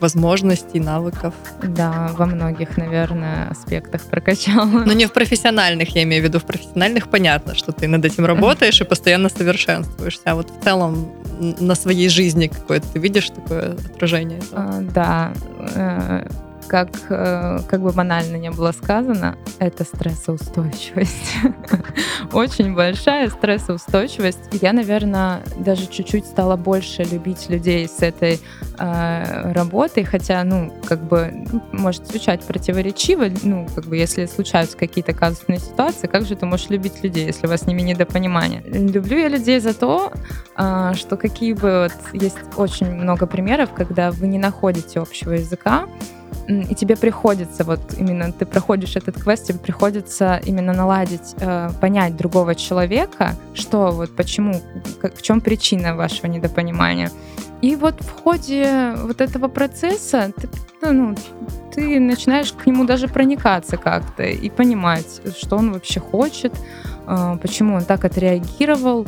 возможностей, 0.00 0.80
навыков. 0.80 1.34
Да, 1.62 2.10
во 2.16 2.26
многих, 2.26 2.76
наверное, 2.76 3.48
аспектах 3.48 4.02
прокачала. 4.02 4.64
Но 4.84 4.92
не 4.92 5.06
в 5.06 5.12
профессиональных, 5.12 5.94
я 5.96 6.02
имею 6.02 6.22
в 6.22 6.26
виду. 6.26 6.38
В 6.38 6.44
профессиональных 6.44 7.08
понятно, 7.08 7.54
что 7.54 7.72
ты 7.72 7.88
над 7.88 8.04
этим 8.04 8.26
работаешь 8.26 8.80
и 8.80 8.84
постоянно 8.84 9.28
совершенствуешься. 9.28 10.22
А 10.24 10.34
вот 10.34 10.50
в 10.50 10.62
целом 10.62 11.12
на 11.60 11.74
своей 11.74 12.08
жизни 12.08 12.46
какое-то 12.48 12.86
ты 12.88 12.98
видишь 12.98 13.30
такое 13.30 13.76
отражение? 13.94 14.40
А, 14.52 14.80
да. 14.80 15.32
Как, 16.68 16.88
э, 17.08 17.58
как 17.68 17.80
бы 17.80 17.92
банально 17.92 18.36
не 18.36 18.50
было 18.50 18.72
сказано, 18.72 19.36
это 19.58 19.84
стрессоустойчивость. 19.84 21.36
Очень 22.32 22.74
большая 22.74 23.30
стрессоустойчивость. 23.30 24.48
Я, 24.60 24.72
наверное, 24.72 25.42
даже 25.58 25.86
чуть-чуть 25.86 26.26
стала 26.26 26.56
больше 26.56 27.04
любить 27.04 27.48
людей 27.48 27.88
с 27.88 28.02
этой 28.02 28.40
э, 28.78 29.52
работой, 29.52 30.04
хотя, 30.04 30.42
ну, 30.44 30.72
как 30.86 31.02
бы, 31.02 31.32
может 31.72 32.06
звучать 32.06 32.42
противоречиво, 32.42 33.26
ну, 33.42 33.68
как 33.74 33.86
бы, 33.86 33.96
если 33.96 34.26
случаются 34.26 34.76
какие-то 34.76 35.12
казусные 35.12 35.58
ситуации, 35.58 36.06
как 36.06 36.26
же 36.26 36.36
ты 36.36 36.46
можешь 36.46 36.68
любить 36.68 37.02
людей, 37.02 37.26
если 37.26 37.46
у 37.46 37.50
вас 37.50 37.62
с 37.62 37.66
ними 37.66 37.82
недопонимание? 37.82 38.62
Люблю 38.66 39.18
я 39.18 39.28
людей 39.28 39.60
за 39.60 39.74
то, 39.74 40.12
э, 40.56 40.92
что 40.94 41.16
какие 41.16 41.52
бы 41.52 41.88
вот 41.88 42.22
есть 42.22 42.38
очень 42.56 42.90
много 42.90 43.26
примеров, 43.26 43.72
когда 43.72 44.10
вы 44.10 44.26
не 44.26 44.38
находите 44.38 45.00
общего 45.00 45.32
языка, 45.32 45.86
и 46.48 46.74
тебе 46.74 46.96
приходится, 46.96 47.64
вот 47.64 47.80
именно 47.96 48.32
ты 48.32 48.46
проходишь 48.46 48.96
этот 48.96 49.20
квест, 49.20 49.48
тебе 49.48 49.58
приходится 49.58 50.40
именно 50.44 50.72
наладить, 50.72 51.34
э, 51.40 51.70
понять 51.80 52.16
другого 52.16 52.54
человека, 52.54 53.34
что 53.54 53.90
вот 53.90 54.14
почему, 54.14 54.60
как, 55.00 55.16
в 55.16 55.22
чем 55.22 55.40
причина 55.40 55.96
вашего 55.96 56.26
недопонимания. 56.26 57.10
И 57.62 57.74
вот 57.74 58.00
в 58.00 58.10
ходе 58.10 58.92
вот 58.96 59.20
этого 59.20 59.48
процесса 59.48 60.32
ты, 60.36 60.48
ну, 60.82 61.16
ты 61.74 61.98
начинаешь 61.98 62.52
к 62.52 62.66
нему 62.66 62.84
даже 62.84 63.08
проникаться 63.08 63.76
как-то 63.76 64.22
и 64.22 64.50
понимать, 64.50 65.20
что 65.38 65.56
он 65.56 65.72
вообще 65.72 66.00
хочет, 66.00 66.52
э, 67.06 67.38
почему 67.42 67.76
он 67.76 67.84
так 67.84 68.04
отреагировал. 68.04 69.06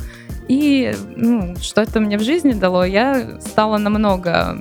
И 0.49 0.95
ну, 1.15 1.57
что 1.61 1.83
это 1.83 2.01
мне 2.01 2.17
в 2.17 2.23
жизни 2.23 2.55
дало, 2.55 2.85
я 2.85 3.39
стала 3.41 3.77
намного 3.77 4.59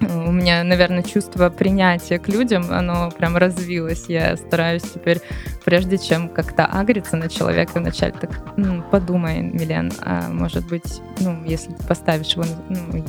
у 0.00 0.32
меня, 0.32 0.62
наверное, 0.64 1.02
чувство 1.02 1.50
принятия 1.50 2.18
к 2.18 2.28
людям, 2.28 2.66
оно 2.70 3.10
прям 3.10 3.36
развилось. 3.36 4.04
Я 4.08 4.36
стараюсь 4.36 4.82
теперь, 4.82 5.20
прежде 5.64 5.98
чем 5.98 6.28
как-то 6.28 6.66
агриться 6.66 7.16
на 7.16 7.28
человека, 7.28 7.72
вначале 7.74 8.12
так, 8.12 8.30
ну, 8.56 8.82
подумай, 8.82 9.40
Милен, 9.40 9.92
а 10.00 10.28
может 10.28 10.66
быть, 10.68 11.00
ну, 11.20 11.42
если 11.44 11.72
ты 11.72 11.84
поставишь 11.86 12.34
его, 12.34 12.44
ну, 12.68 13.04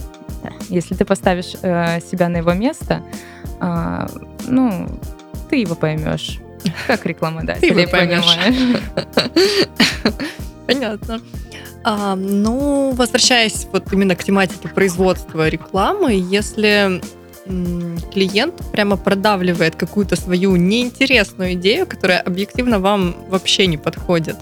если 0.69 0.95
ты 0.95 1.05
поставишь 1.05 1.55
э, 1.61 1.99
себя 2.01 2.29
на 2.29 2.37
его 2.37 2.53
место, 2.53 3.03
э, 3.61 4.07
ну, 4.47 4.87
ты 5.49 5.57
его 5.57 5.75
поймешь. 5.75 6.39
Как 6.87 7.05
рекламодатель, 7.05 7.61
ты 7.61 7.81
его 7.81 7.89
понимаешь. 7.89 8.81
Понятно. 10.67 11.21
А, 11.83 12.15
ну, 12.15 12.91
возвращаясь 12.91 13.67
вот 13.71 13.91
именно 13.93 14.15
к 14.15 14.23
тематике 14.23 14.67
производства 14.67 15.47
рекламы, 15.47 16.13
если 16.13 17.01
клиент 18.13 18.55
прямо 18.71 18.95
продавливает 18.95 19.75
какую-то 19.75 20.15
свою 20.15 20.55
неинтересную 20.55 21.53
идею, 21.53 21.87
которая 21.87 22.19
объективно 22.19 22.79
вам 22.79 23.15
вообще 23.27 23.65
не 23.65 23.77
подходит. 23.77 24.35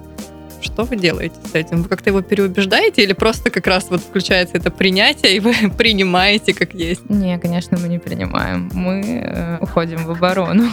Что 0.62 0.84
вы 0.84 0.97
делаете 0.97 1.36
с 1.50 1.56
этим? 1.56 1.84
Вы 1.84 1.89
как-то 1.89 2.10
его 2.10 2.21
переубеждаете 2.21 3.04
или 3.04 3.13
просто 3.13 3.50
как 3.50 3.67
раз 3.67 3.88
вот 3.89 4.02
включается 4.02 4.58
это 4.58 4.71
принятие, 4.71 5.38
и 5.38 5.39
вы 5.39 5.54
принимаете 5.78 6.54
как 6.54 6.73
есть? 6.73 7.10
Не, 7.10 7.38
конечно, 7.39 7.78
мы 7.78 7.88
не 7.88 8.00
принимаем. 8.00 8.69
Мы 8.73 9.21
э, 9.23 9.58
уходим 9.62 10.04
в 10.04 10.12
оборону 10.12 10.69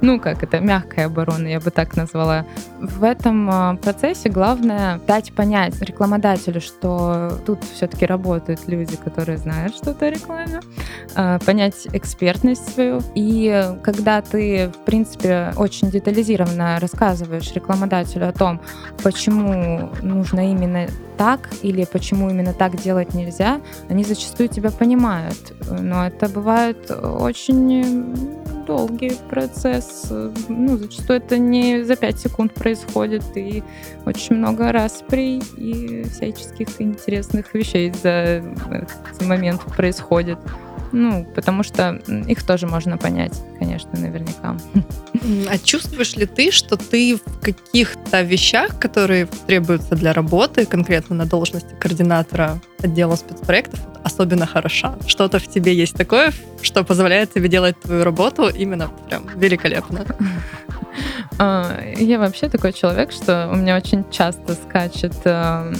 ну, 0.00 0.20
как 0.20 0.42
это, 0.42 0.60
мягкая 0.60 1.06
оборона, 1.06 1.48
я 1.48 1.60
бы 1.60 1.70
так 1.70 1.96
назвала. 1.96 2.46
В 2.80 3.04
этом 3.04 3.48
а, 3.50 3.76
процессе 3.76 4.28
главное 4.28 5.00
дать 5.06 5.32
понять 5.32 5.80
рекламодателю, 5.80 6.60
что 6.60 7.38
тут 7.46 7.64
все-таки 7.64 8.06
работают 8.06 8.66
люди, 8.66 8.96
которые 8.96 9.38
знают 9.38 9.74
что-то 9.74 10.06
о 10.06 10.10
рекламе, 10.10 10.60
а, 11.14 11.38
понять 11.38 11.86
экспертность 11.92 12.74
свою. 12.74 13.00
И 13.14 13.74
когда 13.82 14.20
ты, 14.20 14.68
в 14.68 14.84
принципе, 14.84 15.52
очень 15.56 15.90
детализированно 15.90 16.78
рассказываешь 16.80 17.52
рекламодателю 17.52 18.28
о 18.28 18.32
том, 18.32 18.60
почему 19.02 19.90
нужно 20.02 20.50
именно 20.50 20.86
так 21.16 21.48
или 21.62 21.84
почему 21.84 22.30
именно 22.30 22.52
так 22.52 22.76
делать 22.76 23.14
нельзя, 23.14 23.60
они 23.88 24.04
зачастую 24.04 24.48
тебя 24.48 24.70
понимают. 24.70 25.54
Но 25.70 26.06
это 26.06 26.28
бывает 26.28 26.90
очень 26.90 28.43
долгий 28.66 29.12
процесс. 29.28 30.12
Ну, 30.48 30.76
зачастую 30.76 31.18
это 31.18 31.38
не 31.38 31.82
за 31.84 31.96
5 31.96 32.18
секунд 32.18 32.54
происходит, 32.54 33.24
и 33.36 33.62
очень 34.06 34.36
много 34.36 34.72
распри 34.72 35.40
и 35.56 36.04
всяческих 36.04 36.80
интересных 36.80 37.54
вещей 37.54 37.92
за 38.02 38.42
этот 38.70 39.22
момент 39.26 39.60
происходит. 39.76 40.38
Ну, 40.96 41.26
потому 41.34 41.64
что 41.64 42.00
их 42.28 42.44
тоже 42.44 42.68
можно 42.68 42.96
понять, 42.96 43.32
конечно, 43.58 43.90
наверняка. 43.98 44.56
А 45.50 45.58
чувствуешь 45.58 46.14
ли 46.14 46.24
ты, 46.24 46.52
что 46.52 46.76
ты 46.76 47.16
в 47.16 47.40
каких-то 47.40 48.22
вещах, 48.22 48.78
которые 48.78 49.26
требуются 49.48 49.96
для 49.96 50.12
работы, 50.12 50.66
конкретно 50.66 51.16
на 51.16 51.26
должности 51.26 51.74
координатора 51.80 52.60
отдела 52.80 53.16
спецпроектов, 53.16 53.80
особенно 54.04 54.46
хороша? 54.46 54.96
Что-то 55.08 55.40
в 55.40 55.48
тебе 55.48 55.74
есть 55.74 55.96
такое, 55.96 56.32
что 56.62 56.84
позволяет 56.84 57.34
тебе 57.34 57.48
делать 57.48 57.80
твою 57.80 58.04
работу 58.04 58.48
именно 58.48 58.88
прям 59.08 59.28
великолепно? 59.34 60.04
А, 61.38 61.80
я 61.96 62.18
вообще 62.18 62.48
такой 62.48 62.72
человек, 62.72 63.12
что 63.12 63.48
у 63.52 63.56
меня 63.56 63.76
очень 63.76 64.04
часто 64.10 64.54
скачет 64.54 65.14
э, 65.24 65.72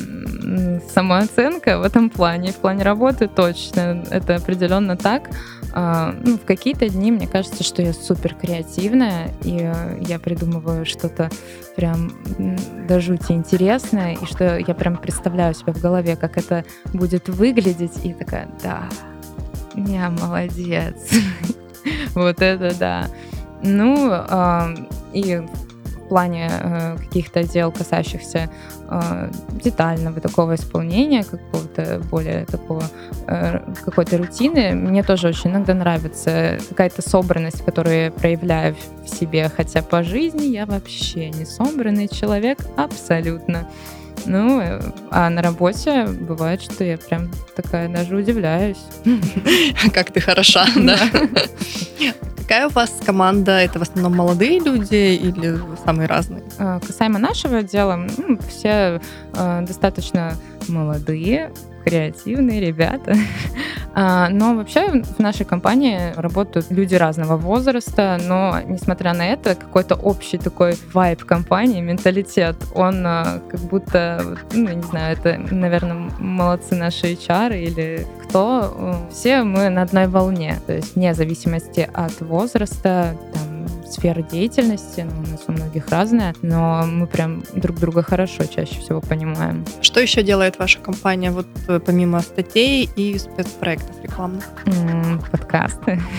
самооценка 0.93 1.79
в 1.79 1.83
этом 1.83 2.11
плане. 2.11 2.53
В 2.53 2.57
плане 2.57 2.83
работы 2.83 3.29
точно 3.29 4.05
это 4.11 4.37
определенно 4.37 4.97
так. 4.97 5.31
А, 5.73 6.15
ну, 6.25 6.39
в 6.39 6.45
какие-то 6.45 6.89
дни 6.89 7.11
мне 7.11 7.27
кажется, 7.27 7.65
что 7.65 7.83
я 7.83 7.93
супер 7.93 8.35
креативная, 8.35 9.31
и 9.43 9.59
э, 9.61 9.99
я 10.07 10.19
придумываю 10.19 10.87
что-то 10.87 11.31
прям 11.77 12.13
до 12.87 13.01
жути 13.01 13.33
интересное, 13.33 14.15
и 14.15 14.25
что 14.25 14.57
я 14.59 14.75
прям 14.75 14.97
представляю 14.97 15.55
себе 15.55 15.73
в 15.73 15.81
голове, 15.81 16.17
как 16.17 16.37
это 16.39 16.65
будет 16.93 17.29
выглядеть, 17.29 18.05
и 18.05 18.13
такая, 18.13 18.49
да, 18.63 18.89
я 19.75 20.11
молодец. 20.11 20.95
Вот 22.15 22.41
это 22.41 22.75
да. 22.79 23.09
Ну, 23.65 24.13
и 25.15 25.43
в 26.05 26.09
плане 26.09 26.51
э, 26.51 26.97
каких-то 26.99 27.45
дел, 27.45 27.73
касающихся 27.73 28.51
э, 28.91 29.31
детального 29.65 30.21
такого 30.21 30.55
исполнения, 30.55 31.25
какого-то 31.25 32.03
более 32.11 32.45
такого 32.45 32.85
э, 33.27 33.61
какой-то 33.85 34.19
рутины, 34.19 34.75
мне 34.75 35.03
тоже 35.03 35.29
очень 35.29 35.51
иногда 35.51 35.75
нравится 35.75 36.59
какая-то 36.69 37.03
собранность, 37.03 37.65
которую 37.65 38.05
я 38.05 38.11
проявляю 38.11 38.77
в 39.05 39.09
себе, 39.09 39.51
хотя 39.55 39.83
по 39.83 40.03
жизни 40.03 40.45
я 40.45 40.67
вообще 40.67 41.31
не 41.31 41.47
собранный 41.47 42.09
человек 42.09 42.59
абсолютно. 42.77 43.69
Ну, 44.27 44.61
э, 44.61 44.81
а 45.11 45.31
на 45.31 45.43
работе 45.43 46.07
бывает, 46.07 46.63
что 46.63 46.85
я 46.85 46.99
прям 46.99 47.31
такая 47.57 47.89
даже 47.89 48.17
удивляюсь. 48.17 48.83
Как 49.95 50.11
ты 50.11 50.21
хороша, 50.21 50.67
да? 50.77 50.99
Какая 52.45 52.67
у 52.67 52.71
вас 52.71 53.01
команда? 53.05 53.53
Это 53.53 53.79
в 53.79 53.83
основном 53.83 54.17
молодые 54.17 54.61
люди 54.61 55.17
или 55.17 55.59
самые 55.83 56.07
разные? 56.07 56.43
А, 56.59 56.79
Касаемо 56.79 57.19
нашего 57.19 57.63
дела, 57.63 57.97
ну, 57.97 58.39
все 58.49 59.01
э, 59.33 59.65
достаточно 59.67 60.35
молодые, 60.69 61.53
креативные 61.85 62.61
ребята. 62.61 63.15
А, 63.97 64.29
Но 64.29 64.57
вообще 64.57 65.05
в 65.05 65.21
нашей 65.21 65.47
компании 65.47 66.13
работают 66.17 66.67
люди 66.69 66.97
разного 66.97 67.37
возраста, 67.37 68.19
но 68.21 68.59
несмотря 68.67 69.15
на 69.15 69.25
это, 69.25 69.55
какой-то 69.55 69.95
общий 69.95 70.37
такой 70.37 70.77
вайб 70.93 71.25
компании, 71.25 71.81
менталитет, 71.81 72.57
он 72.75 73.07
а, 73.07 73.41
как 73.49 73.61
будто, 73.61 74.37
ну, 74.53 74.69
не 74.69 74.83
знаю, 74.83 75.17
это, 75.17 75.39
наверное, 75.55 76.11
молодцы 76.19 76.75
наши 76.75 77.13
HR 77.13 77.57
или 77.57 78.05
кто, 78.25 79.07
все 79.13 79.45
мы 79.45 79.69
на 79.69 79.83
одной 79.83 80.09
волне, 80.09 80.59
то 80.67 80.73
есть 80.73 80.97
вне 80.97 81.15
зависимости 81.15 81.89
от 81.95 82.21
возраста, 82.21 83.17
там, 83.33 83.69
сферы 83.95 84.23
деятельности, 84.23 85.07
ну, 85.09 85.21
у 85.21 85.31
нас 85.31 85.45
у 85.47 85.53
многих 85.53 85.89
разная, 85.89 86.35
но 86.43 86.85
мы 86.87 87.07
прям 87.07 87.43
друг 87.55 87.79
друга 87.79 88.03
хорошо 88.03 88.45
чаще 88.45 88.81
всего 88.81 89.01
понимаем. 89.01 89.65
Что 89.83 90.01
еще 90.01 90.23
делает 90.23 90.59
ваша 90.59 90.81
компания, 90.81 91.31
вот 91.31 91.47
э, 91.69 91.81
помимо 91.85 92.21
статей 92.21 92.89
и 92.97 93.19
спецпроектов 93.19 93.97
рекламных? 94.03 94.45
Подкасты. 95.31 96.01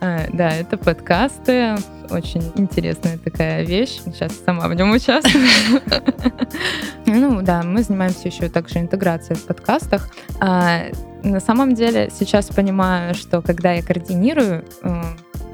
А, 0.00 0.26
Да, 0.32 0.50
это 0.50 0.76
подкасты. 0.76 1.76
Очень 2.10 2.52
интересная 2.56 3.18
такая 3.18 3.64
вещь. 3.64 4.00
Сейчас 4.04 4.32
сама 4.44 4.66
в 4.68 4.74
нем 4.74 4.90
участвую. 4.92 5.44
Ну 7.06 7.42
да, 7.42 7.62
мы 7.62 7.82
занимаемся 7.82 8.28
еще 8.28 8.48
также 8.48 8.78
интеграцией 8.80 9.38
в 9.38 9.44
подкастах. 9.46 10.08
А, 10.40 10.86
На 11.22 11.40
самом 11.40 11.74
деле 11.74 12.10
сейчас 12.18 12.46
понимаю, 12.46 13.14
что 13.14 13.42
когда 13.42 13.72
я 13.72 13.82
координирую 13.82 14.64
э, 14.82 15.02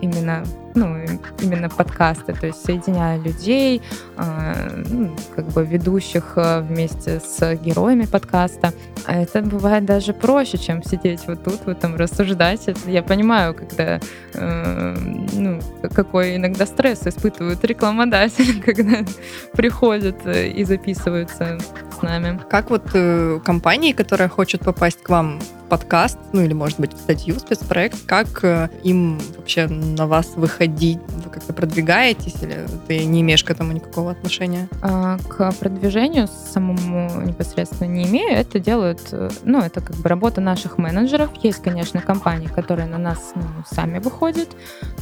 именно 0.01 0.45
ну, 0.79 0.97
именно 1.41 1.69
подкасты, 1.69 2.33
то 2.33 2.47
есть 2.47 2.65
соединяя 2.65 3.19
людей, 3.19 3.83
э, 4.17 4.85
ну, 4.89 5.17
как 5.35 5.47
бы 5.49 5.65
ведущих 5.65 6.35
э, 6.37 6.61
вместе 6.61 7.21
с 7.21 7.55
героями 7.57 8.07
подкаста. 8.07 8.73
А 9.07 9.15
это 9.15 9.43
бывает 9.43 9.85
даже 9.85 10.13
проще, 10.13 10.59
чем 10.59 10.83
сидеть 10.83 11.27
вот 11.27 11.45
тут, 11.45 11.61
вот 11.67 11.81
там 11.81 11.97
рассуждать. 11.97 12.69
Это 12.69 12.91
я 12.91 13.03
понимаю, 13.03 13.55
когда, 13.55 14.01
ну, 14.35 15.61
какой 15.95 16.37
иногда 16.37 16.67
стресс 16.67 17.07
испытывают 17.07 17.65
рекламодатели, 17.65 18.61
когда 18.65 19.05
приходят 19.53 20.17
э, 20.25 20.49
и 20.49 20.65
записываются 20.65 21.59
с 21.97 22.03
нами. 22.03 22.41
Как 22.49 22.71
вот 22.71 22.85
э, 22.95 23.41
компании, 23.45 23.93
которая 23.93 24.29
хочет 24.29 24.61
попасть 24.61 25.03
к 25.03 25.09
вам 25.09 25.41
в 25.41 25.69
подкаст, 25.69 26.19
ну 26.33 26.43
или, 26.43 26.53
может 26.53 26.81
быть, 26.81 26.93
в 26.93 26.99
статью, 26.99 27.39
спецпроект, 27.39 27.99
как 28.07 28.45
э, 28.45 28.69
им 28.85 29.21
вообще 29.37 29.67
на 29.67 30.07
вас 30.07 30.35
выходить? 30.37 30.68
Вы 31.09 31.31
как-то 31.31 31.53
продвигаетесь 31.53 32.37
или 32.43 32.67
ты 32.87 33.05
не 33.05 33.21
имеешь 33.21 33.45
к 33.45 33.51
этому 33.51 33.73
никакого 33.73 34.11
отношения? 34.11 34.69
А, 34.83 35.19
К 35.29 35.53
продвижению 35.53 36.29
самому 36.29 37.21
непосредственно 37.23 37.89
не 37.89 38.07
имею. 38.07 38.31
Это 38.31 38.59
делают, 38.59 39.01
э, 39.13 39.31
ну, 39.45 39.61
это 39.61 39.81
как 39.81 39.97
бы 39.97 40.09
работа 40.09 40.41
наших 40.41 40.79
менеджеров. 40.79 41.31
Есть, 41.43 41.63
конечно, 41.63 42.01
компании, 42.01 42.47
которые 42.47 42.87
на 42.87 42.99
нас 42.99 43.33
ну, 43.35 43.43
сами 43.71 43.99
выходят, 43.99 44.49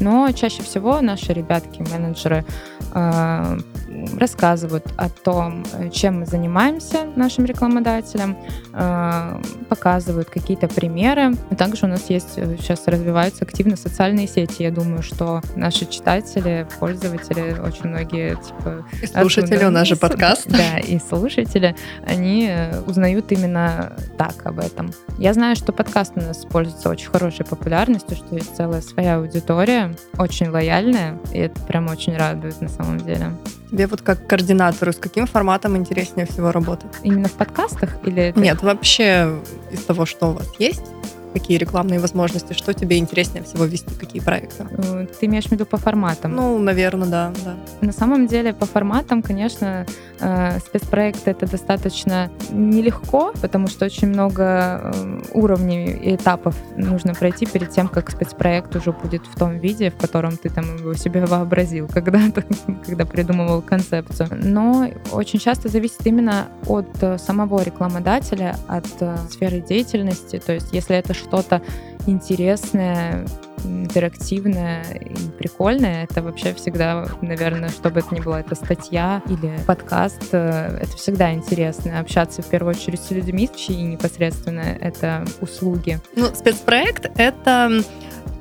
но 0.01 0.31
чаще 0.33 0.63
всего 0.63 1.01
наши 1.01 1.33
ребятки, 1.33 1.85
менеджеры, 1.91 2.45
э, 2.95 3.59
рассказывают 4.19 4.85
о 4.97 5.09
том, 5.09 5.65
чем 5.93 6.21
мы 6.21 6.27
занимаемся 6.27 7.07
нашим 7.17 7.45
рекламодателям, 7.45 8.37
э, 8.73 9.43
показывают 9.69 10.31
какие-то 10.31 10.69
примеры. 10.69 11.35
Также 11.57 11.87
у 11.87 11.89
нас 11.89 12.11
есть 12.11 12.35
э, 12.37 12.57
сейчас 12.61 12.87
развиваются 12.87 13.45
активно 13.45 13.77
социальные 13.77 14.29
сети. 14.29 14.63
Я 14.63 14.71
думаю, 14.71 15.03
что 15.03 15.41
наши 15.55 15.87
читатели, 15.87 16.67
пользователи, 16.79 17.59
очень 17.59 17.89
многие 17.89 18.37
типа 18.37 18.85
И 19.03 19.07
слушатели, 19.07 19.65
у 19.65 19.71
нас 19.71 19.89
же 19.89 19.97
подкаст. 19.97 20.47
Да, 20.57 20.79
и 20.79 20.99
слушатели, 20.99 21.77
они 22.07 22.49
э, 22.49 22.81
узнают 22.81 23.31
именно 23.31 23.93
так 24.17 24.35
об 24.45 24.59
этом. 24.59 24.91
Я 25.19 25.35
знаю, 25.35 25.55
что 25.55 25.73
подкаст 25.73 26.13
у 26.17 26.21
нас 26.21 26.45
пользуется 26.45 26.89
очень 26.89 27.11
хорошей 27.11 27.45
популярностью, 27.45 28.17
что 28.17 28.35
есть 28.35 28.57
целая 28.57 28.81
своя 28.81 29.17
аудитория, 29.17 29.95
очень 30.19 30.49
лояльная, 30.49 31.19
и 31.33 31.39
это 31.39 31.61
прям 31.63 31.89
очень 31.89 32.17
радует 32.17 32.61
на 32.61 32.69
самом 32.69 32.99
деле. 32.99 33.33
Тебе 33.71 33.87
вот 33.87 34.01
как 34.01 34.27
координатору 34.27 34.93
с 34.93 34.97
каким 34.97 35.27
форматом 35.27 35.77
интереснее 35.77 36.27
всего 36.27 36.53
работать? 36.53 36.91
Именно 37.03 37.29
в 37.29 37.33
подкастах 37.33 37.99
или 38.05 38.33
Нет, 38.37 38.63
вообще 38.63 39.41
из 39.71 39.85
того, 39.85 40.07
что 40.07 40.31
у 40.31 40.33
вас 40.35 40.49
есть, 40.59 40.85
какие 41.39 41.59
рекламные 41.59 42.01
возможности, 42.01 42.55
что 42.55 42.73
тебе 42.73 42.97
интереснее 42.97 43.45
всего 43.45 43.67
вести, 43.67 43.95
какие 43.95 44.23
проекты? 44.23 44.67
Э, 44.71 45.07
Ты 45.21 45.27
имеешь 45.27 45.45
в 45.45 45.53
виду 45.53 45.67
по 45.67 45.77
форматам? 45.77 46.35
Ну, 46.35 46.59
наверное, 46.59 47.09
да, 47.09 47.33
да. 47.45 47.55
На 47.83 47.93
самом 47.93 48.27
деле, 48.27 48.55
по 48.55 48.65
форматам, 48.65 49.23
конечно, 49.23 49.87
э, 50.19 50.59
спецпроекты 50.61 51.33
это 51.33 51.47
достаточно 51.47 52.31
нелегко, 52.51 53.35
потому 53.43 53.69
что 53.69 53.85
очень 53.85 54.09
много 54.09 54.43
э, 54.43 55.21
уровней 55.35 55.91
и 55.91 56.17
этапов 56.17 56.57
нужно 56.77 57.13
пройти 57.13 57.45
перед 57.45 57.71
тем, 57.71 57.89
как 57.89 58.11
спецпроект 58.11 58.75
уже 58.75 58.93
будет 58.93 59.27
в 59.27 59.39
том 59.39 59.59
виде, 59.59 59.91
в 59.91 59.97
котором 59.97 60.39
ты 60.39 60.49
там 60.49 60.77
его 60.77 60.95
себе 60.95 61.27
вообразил 61.27 61.87
когда-то, 61.87 62.45
когда 62.87 63.05
придумывал 63.05 63.61
концепцию. 63.61 64.29
Но 64.33 64.89
очень 65.13 65.39
часто 65.39 65.69
зависит 65.69 66.07
именно 66.07 66.47
от 66.67 67.21
самого 67.21 67.63
рекламодателя, 67.63 68.57
от 68.69 68.87
сферы 69.31 69.61
деятельности. 69.61 70.41
То 70.47 70.55
есть, 70.55 70.73
если 70.73 70.97
это 70.97 71.13
что-то 71.27 71.63
интересное, 72.07 73.27
интерактивное 73.65 74.85
и 74.95 75.29
прикольное. 75.39 76.05
Это 76.05 76.23
вообще 76.23 76.55
всегда, 76.55 77.07
наверное, 77.21 77.71
чтобы 77.71 78.01
это 78.01 78.15
ни 78.15 78.21
была 78.21 78.41
это 78.41 78.55
статья 78.55 79.23
или 79.29 79.59
подкаст, 79.67 80.29
э, 80.33 80.79
это 80.83 80.97
всегда 80.97 81.33
интересно. 81.33 81.99
Общаться 81.99 82.43
в 82.43 82.47
первую 82.47 82.75
очередь 82.75 83.01
с 83.01 83.11
людьми, 83.11 83.49
чьи 83.55 83.83
непосредственно 83.83 84.61
это 84.61 85.25
услуги. 85.41 86.01
Ну, 86.15 86.27
спецпроект— 86.35 87.11
это 87.17 87.83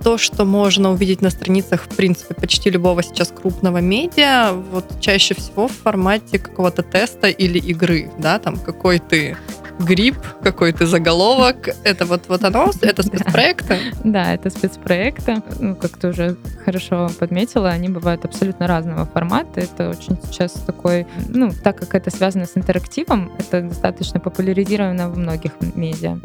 то, 0.03 0.19
что 0.19 0.45
можно 0.45 0.91
увидеть 0.91 1.21
на 1.21 1.31
страницах, 1.31 1.85
в 1.85 1.95
принципе, 1.95 2.35
почти 2.35 2.69
любого 2.69 3.01
сейчас 3.01 3.29
крупного 3.29 3.79
медиа, 3.79 4.51
вот 4.53 4.85
чаще 4.99 5.33
всего 5.33 5.67
в 5.67 5.71
формате 5.71 6.37
какого-то 6.37 6.83
теста 6.83 7.27
или 7.27 7.57
игры, 7.57 8.11
да, 8.19 8.37
там 8.37 8.57
какой 8.57 8.99
ты 8.99 9.35
гриб, 9.79 10.15
какой 10.43 10.71
ты 10.71 10.85
заголовок, 10.85 11.69
это 11.83 12.05
вот, 12.05 12.23
вот 12.27 12.43
оно, 12.43 12.71
это 12.81 13.03
спецпроекты. 13.03 13.77
Да, 14.03 14.33
это 14.33 14.49
спецпроекты. 14.49 15.41
Ну, 15.59 15.75
как 15.75 15.97
ты 15.97 16.09
уже 16.09 16.37
хорошо 16.63 17.09
подметила, 17.19 17.69
они 17.69 17.89
бывают 17.89 18.25
абсолютно 18.25 18.67
разного 18.67 19.05
формата. 19.05 19.61
Это 19.61 19.89
очень 19.89 20.17
сейчас 20.23 20.51
такой, 20.53 21.07
ну, 21.27 21.51
так 21.63 21.77
как 21.77 21.95
это 21.95 22.09
связано 22.09 22.45
с 22.45 22.55
интерактивом, 22.55 23.31
это 23.37 23.61
достаточно 23.61 24.19
популяризировано 24.19 25.09
во 25.09 25.15
многих 25.15 25.51
медиа. 25.75 26.19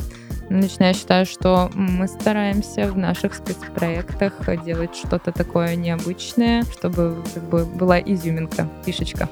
Лично 0.50 0.84
я 0.84 0.94
считаю, 0.94 1.26
что 1.26 1.70
мы 1.74 2.08
стараемся 2.08 2.90
в 2.90 2.98
наших 2.98 3.34
спецпроектах 3.34 4.34
делать 4.64 4.96
что-то 4.96 5.30
такое 5.30 5.76
необычное, 5.76 6.64
чтобы 6.64 7.22
как 7.32 7.48
бы 7.48 7.64
была 7.64 8.00
изюминка, 8.00 8.68
фишечка. 8.84 9.28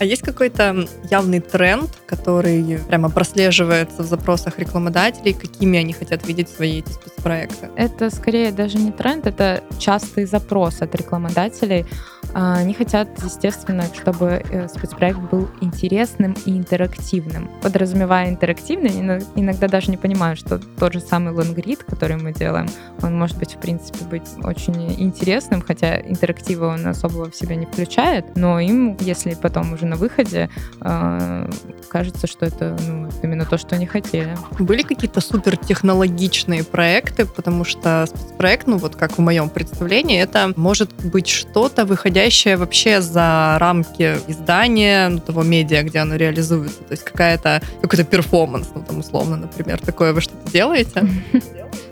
А 0.00 0.04
есть 0.06 0.22
какой-то 0.22 0.86
явный 1.10 1.40
тренд, 1.40 1.90
который 2.06 2.78
прямо 2.88 3.10
прослеживается 3.10 4.02
в 4.02 4.06
запросах 4.06 4.58
рекламодателей, 4.58 5.34
какими 5.34 5.78
они 5.78 5.92
хотят 5.92 6.26
видеть 6.26 6.48
свои 6.48 6.78
эти 6.78 6.88
спецпроекты? 6.88 7.68
Это 7.76 8.08
скорее 8.08 8.50
даже 8.50 8.78
не 8.78 8.90
тренд, 8.90 9.26
это 9.26 9.62
частый 9.78 10.24
запрос 10.24 10.80
от 10.80 10.94
рекламодателей. 10.94 11.84
А, 12.34 12.54
Они 12.56 12.74
хотят, 12.74 13.08
естественно, 13.22 13.84
чтобы 13.94 14.42
э, 14.50 14.68
спецпроект 14.68 15.18
был 15.18 15.48
интересным 15.60 16.36
и 16.44 16.50
интерактивным. 16.50 17.48
Подразумевая 17.62 18.28
интерактивный, 18.28 18.90
ино- 18.90 19.20
иногда 19.36 19.68
даже 19.68 19.90
не 19.90 19.96
понимаю, 19.96 20.36
что 20.36 20.58
тот 20.58 20.92
же 20.92 21.00
самый 21.00 21.32
лонгрид, 21.32 21.84
который 21.84 22.16
мы 22.16 22.32
делаем, 22.32 22.68
он 23.02 23.16
может 23.16 23.38
быть, 23.38 23.54
в 23.54 23.58
принципе, 23.58 24.04
быть 24.06 24.28
очень 24.42 24.92
интересным, 25.00 25.62
хотя 25.62 26.00
интерактива 26.00 26.66
он 26.66 26.86
особого 26.86 27.30
в 27.30 27.36
себя 27.36 27.54
не 27.54 27.66
включает, 27.66 28.36
но 28.36 28.58
им, 28.58 28.96
если 29.00 29.34
потом 29.34 29.72
уже 29.72 29.86
на 29.86 29.96
выходе, 29.96 30.50
а, 30.80 31.48
кажется, 31.88 32.26
что 32.26 32.46
это 32.46 32.76
ну, 32.88 33.08
именно 33.22 33.44
то, 33.44 33.58
что 33.58 33.76
они 33.76 33.86
хотели. 33.86 34.36
Были 34.58 34.82
какие-то 34.82 35.20
супертехнологичные 35.20 36.64
проекты, 36.64 37.26
потому 37.26 37.64
что 37.64 38.06
спецпроект, 38.06 38.66
ну 38.66 38.78
вот 38.78 38.96
как 38.96 39.12
в 39.12 39.20
моем 39.20 39.48
представлении, 39.48 40.20
это 40.20 40.52
может 40.56 40.92
быть 41.04 41.28
что-то, 41.28 41.84
выходящее 42.24 42.56
вообще 42.56 43.02
за 43.02 43.56
рамки 43.60 44.16
издания, 44.28 45.08
ну, 45.10 45.18
того 45.18 45.42
медиа, 45.42 45.82
где 45.82 45.98
оно 45.98 46.16
реализуется. 46.16 46.82
То 46.84 46.92
есть 46.92 47.04
какая-то, 47.04 47.60
какой-то 47.82 48.04
перформанс, 48.04 48.68
ну 48.74 48.82
там 48.82 48.98
условно, 48.98 49.36
например, 49.36 49.78
такое 49.78 50.12
вы 50.12 50.20
что-то 50.20 50.50
делаете? 50.50 51.06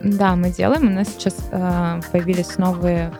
Да, 0.04 0.34
мы 0.36 0.50
делаем. 0.50 0.86
У 0.86 0.90
нас 0.90 1.08
сейчас 1.08 1.34
э, 1.52 2.00
появились 2.12 2.58
новые 2.58 3.12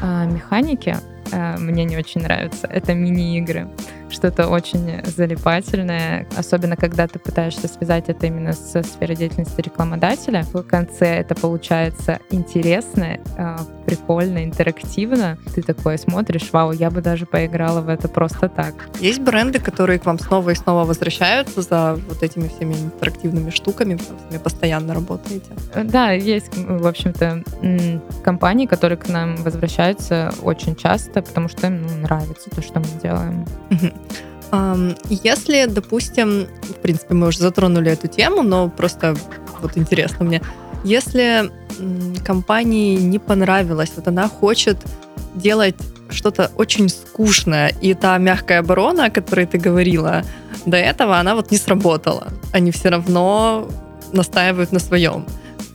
э, 0.00 0.26
механики. 0.26 0.96
Э, 1.32 1.56
мне 1.58 1.84
не 1.84 1.98
очень 1.98 2.22
нравятся. 2.22 2.66
Это 2.66 2.94
мини-игры. 2.94 3.68
Что-то 4.10 4.48
очень 4.48 5.04
залипательное, 5.04 6.26
особенно 6.36 6.76
когда 6.76 7.06
ты 7.06 7.18
пытаешься 7.18 7.68
связать 7.68 8.08
это 8.08 8.26
именно 8.26 8.52
со 8.52 8.82
сферой 8.82 9.16
деятельности 9.16 9.60
рекламодателя. 9.60 10.44
В 10.52 10.62
конце 10.62 11.06
это 11.16 11.34
получается 11.34 12.18
интересно, 12.30 13.18
э, 13.36 13.56
прикольно, 13.86 14.44
интерактивно. 14.44 15.38
Ты 15.54 15.62
такой 15.62 15.98
смотришь, 15.98 16.48
вау, 16.52 16.72
я 16.72 16.90
бы 16.90 17.00
даже 17.02 17.26
поиграла 17.26 17.80
в 17.80 17.88
это 17.88 18.08
просто 18.08 18.48
так. 18.48 18.74
Есть 19.00 19.20
бренды, 19.20 19.58
которые 19.58 19.98
к 19.98 20.06
вам 20.06 20.18
снова 20.18 20.50
и 20.50 20.54
снова 20.54 20.84
возвращаются 20.84 21.62
за 21.62 21.98
вот 22.08 22.22
этими 22.22 22.48
всеми 22.48 22.74
интерактивными 22.74 23.50
штуками, 23.50 23.94
вы 23.94 24.00
с 24.00 24.30
ними 24.30 24.42
постоянно 24.42 24.94
работаете? 24.94 25.50
Э, 25.74 25.84
Да, 25.84 26.12
есть, 26.12 26.56
в 26.56 26.86
общем-то, 26.86 27.42
компании, 28.22 28.66
которые 28.66 28.98
к 28.98 29.08
нам 29.08 29.36
возвращаются 29.36 30.32
очень 30.42 30.76
часто, 30.76 31.22
потому 31.22 31.48
что 31.48 31.66
им 31.66 31.82
ну, 31.82 32.02
нравится 32.02 32.50
то, 32.50 32.62
что 32.62 32.80
мы 32.80 32.86
делаем. 33.02 33.44
Если, 35.08 35.66
допустим, 35.66 36.46
в 36.62 36.82
принципе, 36.82 37.14
мы 37.14 37.28
уже 37.28 37.38
затронули 37.38 37.92
эту 37.92 38.08
тему, 38.08 38.42
но 38.42 38.68
просто 38.68 39.14
вот 39.62 39.76
интересно 39.76 40.24
мне, 40.24 40.42
если 40.84 41.50
компании 42.24 42.96
не 42.96 43.18
понравилось, 43.18 43.92
вот 43.96 44.08
она 44.08 44.28
хочет 44.28 44.76
делать 45.34 45.76
что-то 46.10 46.50
очень 46.56 46.88
скучное, 46.88 47.72
и 47.80 47.94
та 47.94 48.18
мягкая 48.18 48.60
оборона, 48.60 49.04
о 49.04 49.10
которой 49.10 49.46
ты 49.46 49.58
говорила, 49.58 50.24
до 50.66 50.76
этого 50.76 51.18
она 51.18 51.34
вот 51.34 51.52
не 51.52 51.58
сработала. 51.58 52.28
Они 52.52 52.70
все 52.70 52.88
равно 52.88 53.68
настаивают 54.12 54.72
на 54.72 54.80
своем. 54.80 55.24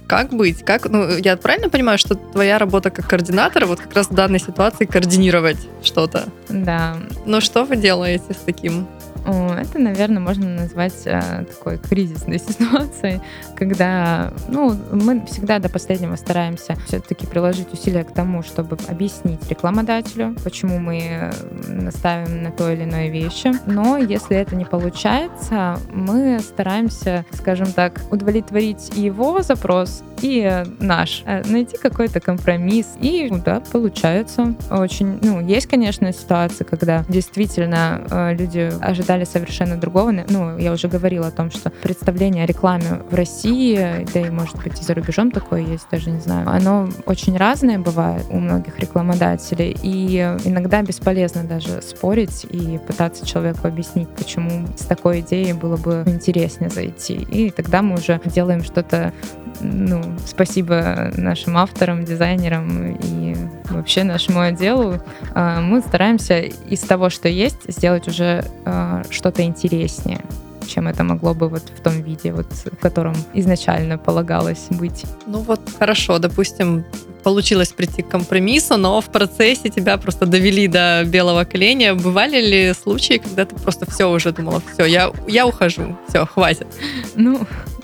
Как 0.07 0.31
быть? 0.31 0.63
Как, 0.63 0.89
ну, 0.89 1.17
я 1.17 1.35
правильно 1.37 1.69
понимаю, 1.69 1.97
что 1.97 2.15
твоя 2.15 2.59
работа 2.59 2.91
как 2.91 3.07
координатора 3.07 3.65
вот 3.65 3.79
как 3.79 3.93
раз 3.93 4.07
в 4.07 4.13
данной 4.13 4.39
ситуации 4.39 4.85
координировать 4.85 5.57
что-то? 5.83 6.25
Да, 6.49 6.97
Но 7.25 7.41
что 7.41 7.63
вы 7.63 7.75
делаете 7.75 8.33
с 8.33 8.45
таким? 8.45 8.87
Это, 9.25 9.79
наверное, 9.79 10.19
можно 10.19 10.47
назвать 10.47 10.93
э, 11.05 11.45
такой 11.45 11.77
кризисной 11.77 12.39
ситуацией, 12.47 13.21
когда 13.55 14.33
ну, 14.47 14.75
мы 14.91 15.25
всегда 15.25 15.59
до 15.59 15.69
последнего 15.69 16.15
стараемся 16.15 16.75
все-таки 16.85 17.25
приложить 17.25 17.71
усилия 17.73 18.03
к 18.03 18.13
тому, 18.13 18.43
чтобы 18.43 18.77
объяснить 18.87 19.47
рекламодателю, 19.49 20.35
почему 20.43 20.79
мы 20.79 21.31
наставим 21.67 22.43
на 22.43 22.51
то 22.51 22.71
или 22.71 22.83
иное 22.83 23.09
вещи. 23.09 23.51
Но 23.65 23.97
если 23.97 24.37
это 24.37 24.55
не 24.55 24.65
получается, 24.65 25.79
мы 25.91 26.39
стараемся, 26.39 27.25
скажем 27.33 27.71
так, 27.71 28.01
удовлетворить 28.11 28.95
его 28.95 29.41
запрос, 29.41 30.03
и 30.21 30.63
наш. 30.79 31.23
Э, 31.25 31.43
Найти 31.45 31.77
какой-то 31.77 32.19
компромисс. 32.19 32.87
И 32.99 33.27
ну 33.29 33.41
да, 33.43 33.61
получается. 33.71 34.55
Очень, 34.71 35.19
ну, 35.21 35.45
есть, 35.45 35.67
конечно, 35.67 36.11
ситуации, 36.13 36.63
когда 36.63 37.03
действительно 37.07 38.01
э, 38.09 38.33
люди 38.35 38.71
ожидали 39.15 39.23
совершенно 39.25 39.77
другого. 39.77 40.13
Ну, 40.29 40.57
я 40.57 40.71
уже 40.71 40.87
говорила 40.87 41.27
о 41.27 41.31
том, 41.31 41.51
что 41.51 41.69
представление 41.69 42.43
о 42.43 42.47
рекламе 42.47 43.01
в 43.09 43.15
России, 43.15 44.05
да 44.13 44.19
и, 44.19 44.29
может 44.29 44.61
быть, 44.63 44.79
и 44.79 44.83
за 44.83 44.93
рубежом 44.93 45.31
такое 45.31 45.61
есть, 45.61 45.87
даже 45.91 46.11
не 46.11 46.19
знаю, 46.19 46.47
оно 46.49 46.89
очень 47.05 47.37
разное 47.37 47.79
бывает 47.79 48.25
у 48.29 48.39
многих 48.39 48.79
рекламодателей. 48.79 49.75
И 49.83 50.17
иногда 50.43 50.81
бесполезно 50.81 51.43
даже 51.43 51.81
спорить 51.81 52.45
и 52.49 52.79
пытаться 52.85 53.25
человеку 53.25 53.67
объяснить, 53.67 54.09
почему 54.09 54.67
с 54.77 54.85
такой 54.85 55.21
идеей 55.21 55.53
было 55.53 55.77
бы 55.77 56.03
интереснее 56.05 56.69
зайти. 56.69 57.13
И 57.13 57.49
тогда 57.49 57.81
мы 57.81 57.95
уже 57.95 58.19
делаем 58.25 58.63
что-то 58.63 59.13
ну, 59.61 60.01
спасибо 60.25 61.11
нашим 61.15 61.57
авторам, 61.57 62.03
дизайнерам 62.03 62.97
и 63.01 63.35
вообще 63.69 64.03
нашему 64.03 64.41
отделу. 64.41 65.01
А, 65.33 65.61
Мы 65.61 65.81
стараемся 65.81 66.39
из 66.39 66.81
того, 66.81 67.09
что 67.09 67.27
есть, 67.27 67.59
сделать 67.67 68.07
уже 68.07 68.43
а, 68.65 69.03
что-то 69.09 69.43
интереснее 69.43 70.21
чем 70.65 70.87
это 70.87 71.03
могло 71.03 71.33
бы 71.33 71.47
вот 71.47 71.61
в 71.61 71.81
том 71.81 72.01
виде, 72.01 72.33
вот, 72.33 72.47
в 72.51 72.77
котором 72.77 73.15
изначально 73.35 73.97
полагалось 73.97 74.67
быть. 74.71 75.05
Ну 75.27 75.39
вот 75.39 75.59
хорошо, 75.79 76.19
допустим, 76.19 76.83
получилось 77.23 77.69
прийти 77.69 78.01
к 78.03 78.09
компромиссу, 78.09 78.77
но 78.77 79.01
в 79.01 79.05
процессе 79.05 79.69
тебя 79.69 79.97
просто 79.97 80.25
довели 80.25 80.67
до 80.67 81.03
белого 81.05 81.43
коленя. 81.43 81.95
Бывали 81.95 82.39
ли 82.39 82.73
случаи, 82.73 83.17
когда 83.17 83.45
ты 83.45 83.55
просто 83.55 83.89
все 83.89 84.09
уже 84.09 84.31
думала, 84.31 84.61
все, 84.73 84.85
я, 84.85 85.11
я 85.27 85.47
ухожу, 85.47 85.97
все, 86.07 86.25
хватит. 86.25 86.67
Ну, 87.15 87.39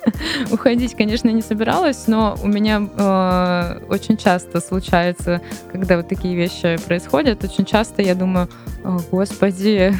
уходить, 0.51 0.95
конечно, 0.95 1.29
не 1.29 1.41
собиралась, 1.41 2.07
но 2.07 2.37
у 2.43 2.47
меня 2.47 2.87
э, 2.95 3.79
очень 3.89 4.17
часто 4.17 4.61
случается, 4.61 5.41
когда 5.71 5.97
вот 5.97 6.07
такие 6.07 6.35
вещи 6.35 6.77
происходят, 6.85 7.43
очень 7.43 7.65
часто 7.65 8.01
я 8.01 8.15
думаю, 8.15 8.47
«О, 8.83 8.99
господи, 9.11 9.95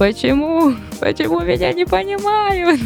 почему, 0.00 0.72
почему 0.98 1.40
меня 1.40 1.74
не 1.74 1.84
понимают? 1.84 2.80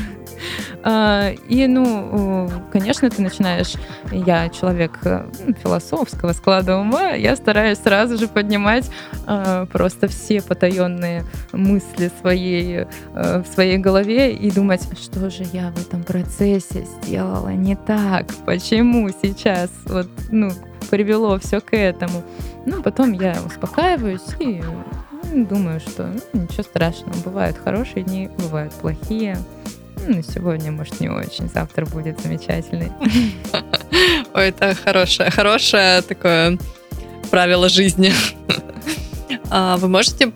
А, 0.83 1.31
И, 1.49 1.67
ну, 1.69 2.51
конечно, 2.73 3.09
ты 3.09 3.23
начинаешь, 3.23 3.75
я 4.11 4.49
человек 4.49 4.99
э, 5.05 5.25
философского 5.63 6.33
склада 6.33 6.77
ума, 6.77 7.13
я 7.13 7.37
стараюсь 7.37 7.79
сразу 7.79 8.19
же 8.19 8.27
поднимать 8.27 8.91
э, 9.27 9.67
просто 9.73 10.09
все 10.09 10.43
потаенные 10.43 11.25
мысли 11.53 12.11
своей, 12.21 12.87
э, 13.15 13.43
в 13.43 13.47
своей 13.47 13.79
голове 13.79 14.35
и 14.35 14.51
думать, 14.51 14.83
что 15.01 15.31
же 15.31 15.45
я 15.53 15.71
в 15.71 15.81
этом 15.81 16.03
процессе 16.03 16.85
сделала 17.01 17.51
не 17.51 17.77
так, 17.77 18.27
почему 18.45 19.09
сейчас 19.23 19.71
вот, 19.87 20.09
ну, 20.31 20.51
привело 20.91 21.39
все 21.39 21.61
к 21.61 21.75
этому. 21.75 22.25
Ну, 22.67 22.83
потом 22.83 23.13
я 23.13 23.37
успокаиваюсь 23.47 24.35
и 24.41 24.61
думаю, 25.43 25.81
что 25.81 26.07
ну, 26.33 26.43
ничего 26.43 26.63
страшного, 26.63 27.15
бывают 27.25 27.57
хорошие 27.59 28.05
дни, 28.05 28.31
бывают 28.39 28.73
плохие. 28.75 29.37
Ну, 30.07 30.23
сегодня, 30.23 30.71
может, 30.71 31.01
не 31.01 31.09
очень, 31.09 31.49
завтра 31.49 31.87
будет 31.87 32.21
замечательный. 32.21 32.93
Ой, 34.35 34.49
это 34.49 34.75
хорошее, 34.75 35.31
хорошее 35.31 36.03
такое 36.03 36.59
правило 37.31 37.69
жизни. 37.69 38.13
А 39.51 39.77
вы 39.77 39.89
можете 39.89 40.33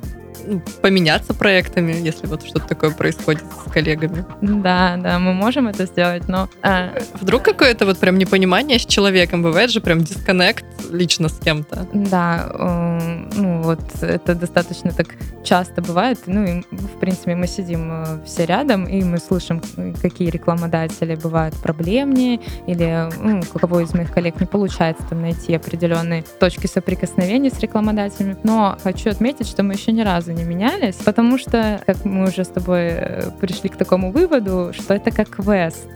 поменяться 0.83 1.35
проектами, 1.35 1.93
если 1.93 2.27
вот 2.27 2.45
что-то 2.45 2.69
такое 2.69 2.91
происходит 2.91 3.45
с 3.67 3.71
коллегами? 3.71 4.25
Да, 4.41 4.97
да, 4.97 5.19
мы 5.19 5.33
можем 5.33 5.69
это 5.69 5.87
сделать, 5.87 6.29
но 6.29 6.49
а, 6.63 6.93
Вдруг 7.21 7.43
какое-то 7.43 7.87
вот 7.87 7.99
прям 7.99 8.19
непонимание 8.19 8.79
с 8.79 8.87
человеком, 8.87 9.43
бывает 9.43 9.71
же 9.71 9.81
прям 9.81 10.01
дисконнект 10.01 10.65
лично 10.91 11.29
с 11.29 11.39
кем-то. 11.39 11.87
Да, 11.93 12.49
э, 12.53 13.27
ну 13.35 13.63
вот 13.63 13.81
это 14.01 14.35
достаточно 14.35 14.93
так 14.93 15.09
часто 15.45 15.83
бывает. 15.83 16.19
Ну 16.27 16.45
и 16.45 16.63
в 16.71 16.99
принципе 17.01 17.35
мы 17.35 17.47
сидим 17.47 17.91
э, 17.91 18.05
все 18.25 18.47
рядом 18.47 18.85
и 18.85 19.03
мы 19.03 19.19
слышим, 19.19 19.63
какие 20.01 20.31
рекламодатели 20.31 21.15
бывают 21.15 21.55
проблемнее 21.57 22.41
или 22.67 23.09
ну, 23.21 23.41
у 23.55 23.59
кого 23.59 23.81
из 23.81 23.95
моих 23.95 24.13
коллег 24.13 24.41
не 24.41 24.47
получается 24.47 25.05
там 25.09 25.23
найти 25.23 25.55
определенные 25.55 26.25
точки 26.39 26.67
соприкосновения 26.67 27.51
с 27.51 27.59
рекламодателями. 27.61 28.37
Но 28.43 28.77
хочу 28.83 29.11
отметить, 29.11 29.49
что 29.49 29.63
мы 29.63 29.75
еще 29.75 29.93
ни 29.93 30.03
разу 30.03 30.33
не 30.39 30.45
менялись, 30.45 30.95
потому 30.97 31.39
что, 31.39 31.81
как 31.87 32.05
мы 32.05 32.29
уже 32.29 32.45
с 32.45 32.49
тобой 32.49 32.87
э, 32.89 33.31
пришли 33.41 33.69
к 33.69 33.77
такому 33.77 34.13
выводу, 34.13 34.73
что 34.73 34.95
это 34.95 35.11
как 35.11 35.29
квест. 35.29 35.87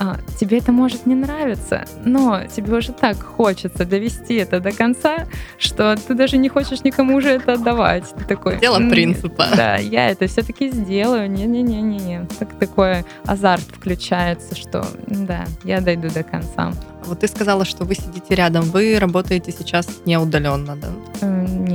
А, 0.00 0.16
тебе 0.38 0.58
это 0.58 0.70
может 0.70 1.06
не 1.06 1.16
нравиться, 1.16 1.84
но 2.04 2.42
тебе 2.54 2.76
уже 2.76 2.92
так 2.92 3.20
хочется 3.20 3.84
довести 3.84 4.34
это 4.36 4.60
до 4.60 4.70
конца, 4.70 5.26
что 5.58 5.96
ты 5.96 6.14
даже 6.14 6.36
не 6.36 6.48
хочешь 6.48 6.84
никому 6.84 7.16
уже 7.16 7.30
это 7.30 7.54
отдавать. 7.54 8.04
Ты 8.16 8.24
такой. 8.24 8.58
Дело 8.58 8.76
«М, 8.76 8.90
принципа. 8.90 9.46
Да, 9.56 9.76
я 9.76 10.08
это 10.10 10.28
все-таки 10.28 10.70
сделаю. 10.70 11.28
Не-не-не-не-не. 11.28 12.28
Так 12.38 12.56
такой 12.60 13.04
азарт 13.26 13.64
включается, 13.74 14.54
что 14.54 14.86
да, 15.08 15.46
я 15.64 15.80
дойду 15.80 16.08
до 16.10 16.22
конца. 16.22 16.72
Вот 17.04 17.20
ты 17.20 17.28
сказала, 17.28 17.64
что 17.64 17.84
вы 17.84 17.94
сидите 17.96 18.34
рядом. 18.36 18.62
Вы 18.64 18.98
работаете 19.00 19.50
сейчас 19.50 19.88
не 20.04 20.16
удаленно, 20.16 20.76
да? 20.76 20.88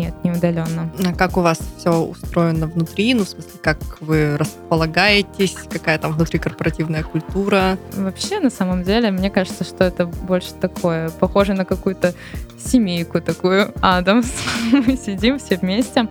Нет, 0.03 0.13
не 0.25 0.31
удаленно. 0.31 0.89
А 1.05 1.13
как 1.13 1.37
у 1.37 1.41
вас 1.41 1.59
все 1.77 1.91
устроено 1.91 2.67
внутри? 2.67 3.13
Ну, 3.13 3.23
в 3.23 3.29
смысле, 3.29 3.51
как 3.61 3.77
вы 4.01 4.35
располагаетесь? 4.37 5.55
Какая 5.69 5.97
там 5.97 6.11
внутри 6.11 6.39
корпоративная 6.39 7.03
культура? 7.03 7.77
Вообще, 7.93 8.41
на 8.41 8.49
самом 8.49 8.83
деле, 8.83 9.11
мне 9.11 9.29
кажется, 9.29 9.63
что 9.63 9.85
это 9.85 10.05
больше 10.05 10.53
такое, 10.59 11.09
похоже 11.09 11.53
на 11.53 11.63
какую-то 11.63 12.13
семейку 12.59 13.21
такую, 13.21 13.71
Адамс. 13.81 14.27
Мы 14.73 14.97
сидим 14.97 15.39
все 15.39 15.55
вместе. 15.55 16.05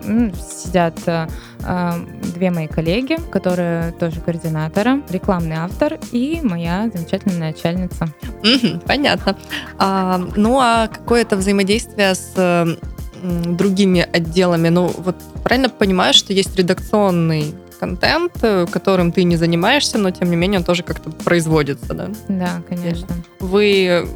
Сидят 0.65 0.99
э, 1.07 1.29
э, 1.61 1.91
две 2.35 2.51
мои 2.51 2.69
коллеги, 2.69 3.19
которые 3.31 3.93
тоже 3.93 4.21
координаторы, 4.21 5.03
рекламный 5.11 5.57
автор 5.57 5.99
и 6.13 6.41
моя 6.43 6.91
замечательная 6.95 7.53
начальница. 7.53 8.09
Понятно. 8.87 9.37
А, 9.79 10.19
ну, 10.35 10.59
а 10.59 10.89
какое-то 10.89 11.37
взаимодействие 11.37 12.15
с 12.15 12.33
э, 12.37 12.67
другими 13.23 14.07
отделами? 14.13 14.69
Ну, 14.69 14.93
вот 14.99 15.17
правильно 15.43 15.69
понимаю, 15.69 16.15
что 16.15 16.33
есть 16.33 16.57
редакционный 16.57 17.55
контент, 17.81 18.33
э, 18.43 18.67
которым 18.71 19.11
ты 19.11 19.25
не 19.25 19.37
занимаешься, 19.37 19.99
но 19.99 20.11
тем 20.11 20.31
не 20.31 20.37
менее 20.37 20.61
он 20.61 20.65
тоже 20.65 20.83
как-то 20.83 21.11
производится, 21.11 21.95
да? 21.95 22.11
Да, 22.29 22.63
конечно. 22.69 23.09
Вы 23.41 24.07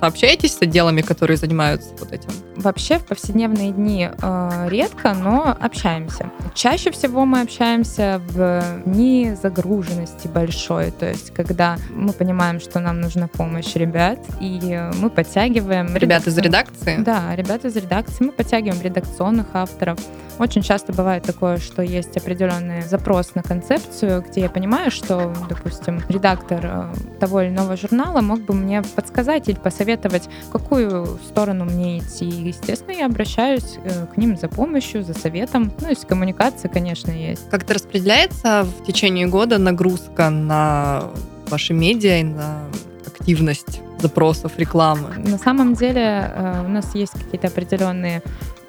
сообщаетесь 0.00 0.56
с 0.56 0.62
отделами, 0.62 1.02
которые 1.02 1.36
занимаются 1.36 1.90
вот 1.98 2.12
этим? 2.12 2.30
Вообще 2.56 2.98
в 2.98 3.06
повседневные 3.06 3.72
дни 3.72 4.08
э, 4.10 4.66
редко, 4.68 5.14
но 5.14 5.56
общаемся. 5.60 6.30
Чаще 6.54 6.90
всего 6.90 7.24
мы 7.24 7.42
общаемся 7.42 8.20
в 8.28 8.82
дни 8.84 9.34
загруженности 9.40 10.28
большой, 10.28 10.90
то 10.90 11.08
есть 11.08 11.32
когда 11.32 11.76
мы 11.90 12.12
понимаем, 12.12 12.60
что 12.60 12.80
нам 12.80 13.00
нужна 13.00 13.28
помощь 13.28 13.74
ребят, 13.74 14.18
и 14.40 14.80
мы 14.96 15.10
подтягиваем... 15.10 15.94
Ребят 15.96 16.26
из 16.26 16.36
редакции? 16.38 16.96
Да, 16.98 17.34
ребята 17.36 17.68
из 17.68 17.76
редакции. 17.76 18.24
Мы 18.24 18.32
подтягиваем 18.32 18.80
редакционных 18.82 19.46
авторов. 19.54 19.98
Очень 20.38 20.62
часто 20.62 20.92
бывает 20.92 21.22
такое, 21.22 21.58
что 21.58 21.82
есть 21.82 22.16
определенный 22.16 22.82
запрос 22.82 23.34
на 23.34 23.42
концепцию, 23.42 24.24
где 24.26 24.42
я 24.42 24.48
понимаю, 24.48 24.90
что, 24.90 25.34
допустим, 25.48 26.02
редактор 26.08 26.60
э, 26.62 26.94
того 27.20 27.42
или 27.42 27.50
иного 27.50 27.76
журнала 27.76 28.22
мог 28.22 28.40
бы 28.40 28.54
мне 28.54 28.82
подсказать 28.82 29.09
или 29.16 29.56
посоветовать, 29.56 30.28
в 30.48 30.50
какую 30.50 31.18
сторону 31.28 31.64
мне 31.64 31.98
идти, 31.98 32.26
естественно, 32.26 32.92
я 32.92 33.06
обращаюсь 33.06 33.78
э, 33.84 34.06
к 34.06 34.16
ним 34.16 34.36
за 34.36 34.48
помощью, 34.48 35.04
за 35.04 35.14
советом. 35.14 35.72
Ну, 35.80 35.88
есть 35.88 36.06
коммуникация, 36.06 36.68
конечно, 36.68 37.10
есть. 37.10 37.48
Как-то 37.50 37.74
распределяется 37.74 38.64
в 38.64 38.84
течение 38.84 39.26
года 39.26 39.58
нагрузка 39.58 40.30
на 40.30 41.10
ваши 41.48 41.74
медиа 41.74 42.20
и 42.20 42.24
на 42.24 42.64
активность 43.06 43.80
запросов, 44.00 44.52
рекламы? 44.56 45.14
На 45.18 45.38
самом 45.38 45.74
деле 45.74 46.32
э, 46.34 46.64
у 46.64 46.68
нас 46.68 46.94
есть 46.94 47.12
какие-то 47.12 47.48
определенные 47.48 48.22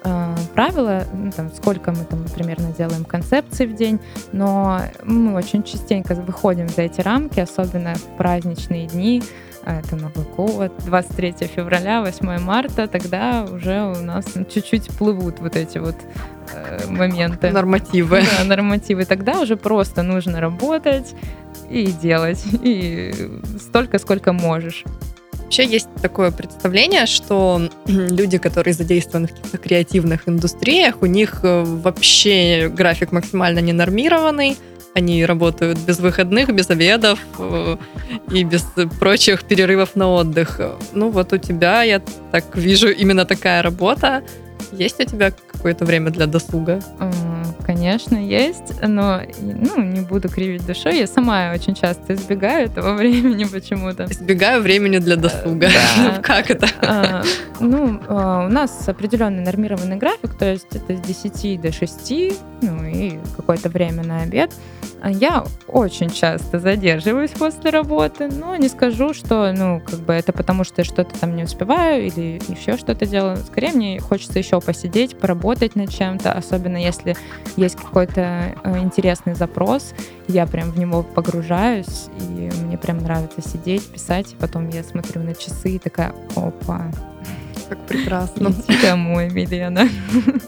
э, 0.04 0.36
правила, 0.54 1.04
ну, 1.12 1.30
там, 1.32 1.50
сколько 1.52 1.90
мы 1.92 2.04
там 2.04 2.24
примерно 2.34 2.72
делаем 2.72 3.04
концепций 3.04 3.66
в 3.66 3.74
день, 3.74 3.98
но 4.32 4.80
мы 5.02 5.34
очень 5.34 5.62
частенько 5.62 6.14
выходим 6.14 6.68
за 6.68 6.82
эти 6.82 7.00
рамки, 7.00 7.40
особенно 7.40 7.94
в 7.94 8.16
праздничные 8.16 8.86
дни, 8.86 9.22
это 9.64 9.96
Новый 9.96 10.24
год, 10.36 10.72
23 10.84 11.34
февраля, 11.46 12.02
8 12.02 12.38
марта, 12.38 12.86
тогда 12.88 13.44
уже 13.44 13.82
у 13.82 14.02
нас 14.02 14.24
чуть-чуть 14.52 14.88
плывут 14.98 15.40
вот 15.40 15.56
эти 15.56 15.78
вот 15.78 15.96
э, 16.52 16.86
моменты. 16.88 17.50
Нормативы. 17.50 18.22
Да, 18.38 18.44
нормативы. 18.44 19.04
Тогда 19.04 19.40
уже 19.40 19.56
просто 19.56 20.02
нужно 20.02 20.40
работать 20.40 21.14
и 21.70 21.86
делать, 21.86 22.44
и 22.62 23.12
столько, 23.60 23.98
сколько 23.98 24.32
можешь. 24.32 24.84
Вообще 25.52 25.66
есть 25.66 25.88
такое 26.00 26.30
представление, 26.30 27.04
что 27.04 27.68
люди, 27.86 28.38
которые 28.38 28.72
задействованы 28.72 29.28
в 29.28 29.32
каких-то 29.32 29.58
креативных 29.58 30.26
индустриях, 30.26 31.02
у 31.02 31.06
них 31.06 31.40
э, 31.42 31.62
вообще 31.62 32.70
график 32.74 33.12
максимально 33.12 33.58
ненормированный, 33.58 34.56
они 34.94 35.24
работают 35.24 35.78
без 35.78 36.00
выходных, 36.00 36.54
без 36.54 36.70
обедов 36.70 37.18
э, 37.38 37.76
и 38.30 38.44
без 38.44 38.66
прочих 39.00 39.44
перерывов 39.44 39.96
на 39.96 40.08
отдых. 40.08 40.60
Ну 40.92 41.10
вот 41.10 41.32
у 41.32 41.38
тебя, 41.38 41.82
я 41.82 42.00
так 42.30 42.56
вижу, 42.56 42.88
именно 42.88 43.24
такая 43.24 43.62
работа. 43.62 44.22
Есть 44.72 45.00
у 45.00 45.04
тебя 45.04 45.30
какое-то 45.30 45.84
время 45.84 46.10
для 46.10 46.26
досуга? 46.26 46.82
Конечно, 47.64 48.16
есть, 48.16 48.80
но 48.82 49.22
ну, 49.40 49.82
не 49.82 50.00
буду 50.00 50.28
кривить 50.28 50.66
душой. 50.66 50.98
Я 50.98 51.06
сама 51.06 51.52
очень 51.54 51.74
часто 51.74 52.14
избегаю 52.14 52.66
этого 52.66 52.94
времени 52.96 53.44
почему-то. 53.44 54.04
Избегаю 54.04 54.62
времени 54.62 54.98
для 54.98 55.16
досуга. 55.16 55.68
Да. 55.96 56.18
как 56.22 56.50
это? 56.50 56.68
А, 56.80 57.22
ну, 57.60 58.00
а, 58.08 58.46
у 58.46 58.48
нас 58.48 58.88
определенный 58.88 59.42
нормированный 59.42 59.96
график, 59.96 60.34
то 60.34 60.50
есть 60.50 60.68
это 60.72 60.96
с 60.96 61.00
10 61.00 61.60
до 61.60 61.72
6, 61.72 62.12
ну 62.62 62.84
и 62.84 63.18
какое-то 63.36 63.68
время 63.68 64.04
на 64.04 64.22
обед. 64.22 64.52
Я 65.04 65.44
очень 65.66 66.10
часто 66.10 66.60
задерживаюсь 66.60 67.32
после 67.32 67.70
работы, 67.70 68.28
но 68.28 68.54
не 68.54 68.68
скажу, 68.68 69.14
что, 69.14 69.52
ну, 69.52 69.80
как 69.84 69.98
бы 70.00 70.12
это 70.12 70.32
потому, 70.32 70.62
что 70.62 70.82
я 70.82 70.84
что-то 70.84 71.18
там 71.18 71.34
не 71.34 71.42
успеваю 71.42 72.06
или 72.06 72.40
еще 72.46 72.76
что-то 72.76 73.04
делаю. 73.04 73.36
Скорее, 73.38 73.72
мне 73.72 74.00
хочется 74.00 74.38
еще 74.38 74.60
посидеть, 74.60 75.18
поработать 75.18 75.74
над 75.74 75.90
чем-то, 75.90 76.32
особенно 76.32 76.76
если 76.76 77.16
есть 77.56 77.76
какой-то 77.76 78.54
э, 78.62 78.78
интересный 78.78 79.34
запрос, 79.34 79.94
я 80.28 80.46
прям 80.46 80.70
в 80.70 80.78
него 80.78 81.02
погружаюсь, 81.02 82.08
и 82.18 82.50
мне 82.64 82.78
прям 82.78 82.98
нравится 82.98 83.40
сидеть, 83.42 83.86
писать, 83.86 84.32
и 84.32 84.36
потом 84.36 84.68
я 84.68 84.82
смотрю 84.82 85.22
на 85.22 85.34
часы 85.34 85.70
и 85.70 85.78
такая, 85.78 86.14
опа, 86.34 86.90
как 87.72 87.86
прекрасно. 87.86 88.48
Иди 88.48 88.82
домой, 88.82 89.30
Милена. 89.30 89.88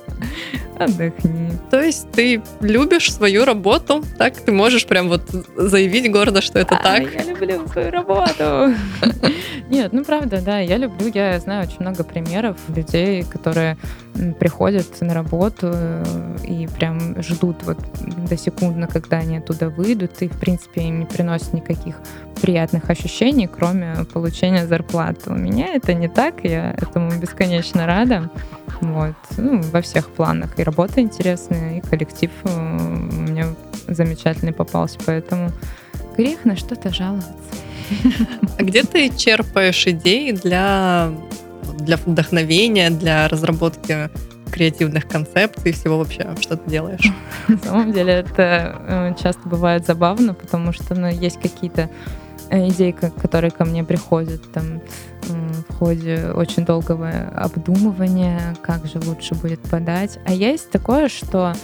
Отдохни. 0.79 1.53
То 1.71 1.81
есть 1.81 2.11
ты 2.11 2.43
любишь 2.61 3.13
свою 3.13 3.45
работу, 3.45 4.03
так? 4.19 4.37
Ты 4.37 4.53
можешь 4.53 4.87
прям 4.87 5.09
вот 5.09 5.23
заявить 5.57 6.11
гордо, 6.11 6.43
что 6.43 6.59
это 6.59 6.77
а, 6.77 6.83
так? 6.83 7.03
Я 7.15 7.23
люблю 7.23 7.67
свою 7.69 7.91
работу. 7.91 8.75
Нет, 9.71 9.93
ну 9.93 10.05
правда, 10.05 10.43
да, 10.43 10.59
я 10.59 10.77
люблю, 10.77 11.11
я 11.15 11.39
знаю 11.41 11.67
очень 11.67 11.81
много 11.81 12.05
примеров 12.05 12.57
людей, 12.69 13.23
которые 13.23 13.79
приходят 14.39 15.01
на 15.01 15.15
работу 15.15 15.71
э, 15.73 16.37
и 16.45 16.67
прям 16.67 17.21
ждут 17.23 17.63
вот 17.65 17.79
до 18.29 18.37
секунды, 18.37 18.87
когда 18.87 19.19
они 19.19 19.39
оттуда 19.39 19.69
выйдут, 19.69 20.23
и 20.23 20.29
в 20.29 20.39
принципе 20.39 20.83
им 20.83 21.01
не 21.01 21.07
приносит 21.07 21.53
никаких 21.53 21.97
приятных 22.41 22.91
ощущений, 22.91 23.49
кроме 23.49 24.05
получения 24.13 24.67
зарплаты. 24.67 25.31
У 25.31 25.35
меня 25.35 25.75
это 25.75 25.95
не 25.95 26.09
так, 26.09 26.45
я 26.45 26.73
этому 26.73 27.11
бесконечно 27.19 27.87
рада. 27.87 28.31
Вот. 28.81 29.15
Ну, 29.37 29.61
во 29.63 29.81
всех 29.81 30.11
планах. 30.11 30.59
И 30.59 30.63
работа 30.63 31.01
интересная, 31.01 31.79
и 31.79 31.81
коллектив 31.81 32.31
э, 32.45 32.49
меня 32.49 33.47
замечательный 33.89 34.53
попался, 34.53 34.99
поэтому 35.05 35.51
грех 36.17 36.45
на 36.45 36.57
что-то 36.57 36.93
жаловаться. 36.93 37.33
А 38.59 38.63
где 38.63 38.83
ты 38.83 39.11
черпаешь 39.15 39.87
идеи 39.87 40.33
для, 40.33 41.13
для 41.79 41.97
вдохновения, 41.97 42.91
для 42.91 43.29
разработки 43.29 44.11
креативных 44.51 45.09
концепций, 45.09 45.73
всего 45.73 45.99
вообще, 45.99 46.35
что 46.41 46.57
ты 46.57 46.71
делаешь? 46.71 47.13
На 47.49 47.59
самом 47.59 47.93
деле 47.93 48.13
это 48.13 48.77
э, 48.87 49.15
часто 49.21 49.49
бывает 49.49 49.85
забавно, 49.87 50.35
потому 50.35 50.73
что 50.73 50.95
ну, 50.95 51.09
есть 51.09 51.41
какие-то 51.41 51.91
э, 52.51 52.69
идеи, 52.69 52.93
которые 52.93 53.51
ко 53.51 53.65
мне 53.65 53.83
приходят 53.83 54.41
там 54.53 54.81
в 55.29 55.75
ходе 55.75 56.33
очень 56.35 56.65
долгого 56.65 57.11
обдумывания, 57.35 58.55
как 58.63 58.87
же 58.87 59.01
лучше 59.01 59.35
будет 59.35 59.61
подать. 59.61 60.19
А 60.27 60.33
есть 60.33 60.71
такое, 60.71 61.09
что 61.09 61.55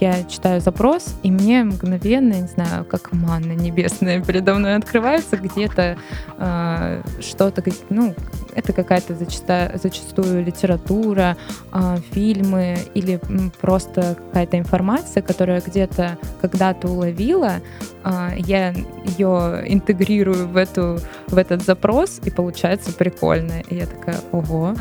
я 0.00 0.24
читаю 0.24 0.60
запрос, 0.60 1.14
и 1.22 1.30
мне 1.30 1.62
мгновенно, 1.64 2.34
не 2.34 2.48
знаю, 2.48 2.84
как 2.84 3.12
манна 3.12 3.52
небесная 3.52 4.22
передо 4.22 4.54
мной 4.54 4.76
открывается, 4.76 5.36
где-то 5.36 5.98
э, 6.38 7.02
что-то, 7.20 7.62
ну, 7.90 8.14
это 8.54 8.72
какая-то 8.72 9.14
зачастую, 9.14 9.70
зачастую 9.82 10.44
литература, 10.44 11.36
э, 11.72 11.96
фильмы 12.12 12.78
или 12.94 13.20
просто 13.60 14.16
какая-то 14.26 14.58
информация, 14.58 15.22
которая 15.22 15.60
где-то 15.60 16.18
когда-то 16.40 16.88
уловила, 16.88 17.60
э, 18.04 18.28
я 18.38 18.72
ее 19.18 19.62
интегрирую 19.66 20.48
в, 20.48 20.56
эту, 20.56 20.98
в 21.28 21.36
этот 21.36 21.62
запрос, 21.62 22.20
и 22.24 22.30
получается 22.30 22.92
прикольно. 22.92 23.60
И 23.68 23.76
я 23.76 23.86
такая, 23.86 24.20
ого, 24.32 24.74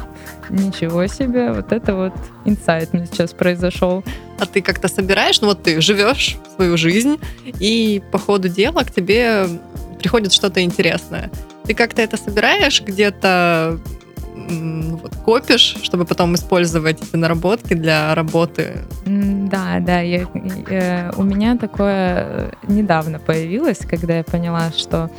ничего 0.50 1.08
себе, 1.08 1.52
вот 1.52 1.74
это 1.74 1.96
вот 1.96 2.13
инсайт 2.46 2.94
мне 2.94 3.06
сейчас 3.06 3.34
произошел. 3.34 4.04
А 4.39 4.45
ты 4.45 4.62
как-то 4.62 4.88
собираешь, 4.88 5.41
ну 5.41 5.48
вот 5.48 5.63
ты 5.63 5.82
живешь 5.82 6.38
свою 6.56 6.78
жизнь, 6.78 7.19
и 7.60 8.02
по 8.12 8.17
ходу 8.17 8.50
дела 8.50 8.84
к 8.84 8.91
тебе 8.91 9.48
приходит 10.00 10.34
что-то 10.34 10.62
интересное. 10.62 11.32
Ты 11.63 11.74
как-то 11.74 12.02
это 12.02 12.17
собираешь 12.17 12.82
где-то 12.82 13.80
вот, 14.36 15.15
копишь, 15.24 15.78
чтобы 15.82 16.06
потом 16.06 16.36
использовать 16.36 17.02
эти 17.02 17.15
наработки 17.15 17.74
для 17.74 18.13
работы? 18.13 18.74
Да, 19.06 19.80
да. 19.80 20.02
Я, 20.02 20.28
я, 20.69 21.12
у 21.15 21.24
меня 21.24 21.58
такое 21.58 22.52
недавно 22.67 23.19
появилось, 23.19 23.80
когда 23.80 24.17
я 24.17 24.24
поняла, 24.24 24.71
что 24.71 25.10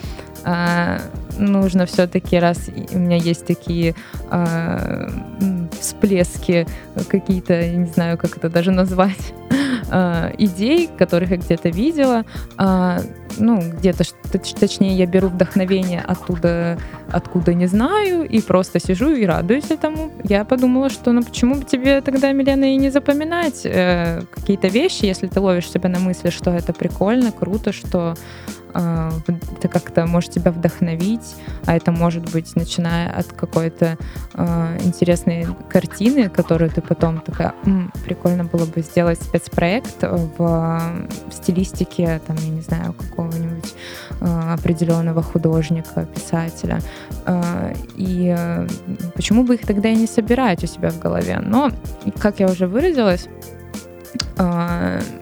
э, 0.45 0.99
нужно 1.39 1.87
все-таки, 1.87 2.39
раз 2.39 2.69
у 2.93 2.99
меня 2.99 3.17
есть 3.17 3.47
такие 3.47 3.95
э, 4.31 5.11
всплески 5.87 6.67
какие-то, 7.09 7.55
я 7.55 7.77
не 7.77 7.87
знаю, 7.87 8.19
как 8.19 8.37
это 8.37 8.49
даже 8.49 8.71
назвать, 8.71 9.35
э, 9.91 10.33
идей, 10.39 10.89
которых 10.99 11.31
я 11.31 11.37
где-то 11.37 11.69
видела, 11.69 12.25
э, 12.59 12.99
ну, 13.39 13.61
где-то, 13.61 14.05
точнее, 14.59 14.97
я 14.97 15.07
беру 15.07 15.29
вдохновение 15.29 16.01
оттуда, 16.01 16.79
откуда 17.11 17.55
не 17.55 17.67
знаю, 17.67 18.29
и 18.29 18.41
просто 18.41 18.81
сижу 18.81 19.11
и 19.11 19.25
радуюсь 19.27 19.71
этому. 19.71 20.11
Я 20.25 20.45
подумала, 20.45 20.91
что 20.91 21.13
ну 21.13 21.23
почему 21.23 21.57
бы 21.57 21.65
тебе 21.65 22.01
тогда, 22.01 22.33
Милена, 22.33 22.67
и 22.67 22.77
не 22.77 22.91
запоминать 22.91 23.63
э, 23.65 24.23
какие-то 24.35 24.69
вещи, 24.69 25.05
если 25.05 25.27
ты 25.27 25.41
ловишь 25.41 25.71
себя 25.71 25.89
на 25.89 25.99
мысли, 25.99 26.31
что 26.31 26.51
это 26.51 26.73
прикольно, 26.73 27.33
круто, 27.33 27.73
что 27.73 28.15
э, 28.49 28.66
это 28.77 29.69
как-то 29.69 30.07
может 30.07 30.33
тебя 30.33 30.51
вдохновить, 30.51 31.37
а 31.65 31.77
это 31.77 31.93
может 31.93 32.31
быть 32.33 32.55
начиная 32.57 33.11
от 33.11 33.27
какой-то 33.27 33.97
э, 34.35 34.79
интересной 34.85 35.47
картины, 35.69 36.29
которую 36.29 36.71
ты 36.71 36.81
потом 36.81 37.21
такая, 37.21 37.55
М, 37.65 37.93
прикольно 38.05 38.45
было 38.45 38.67
бы 38.67 38.83
сделать 38.83 39.21
спецпроект 39.23 40.03
в 40.03 41.03
стилистике, 41.31 42.21
там, 42.27 42.37
я 42.37 42.49
не 42.49 42.61
знаю, 42.61 42.93
какого-нибудь 42.93 43.75
определенного 44.21 45.23
художника, 45.23 46.07
писателя. 46.15 46.81
И 47.97 48.35
почему 49.15 49.45
бы 49.45 49.55
их 49.55 49.67
тогда 49.67 49.89
и 49.89 49.97
не 49.97 50.07
собирать 50.07 50.65
у 50.65 50.67
себя 50.67 50.91
в 50.91 50.99
голове? 50.99 51.39
Но, 51.43 51.71
как 52.19 52.41
я 52.41 52.47
уже 52.47 52.67
выразилась, 52.67 53.29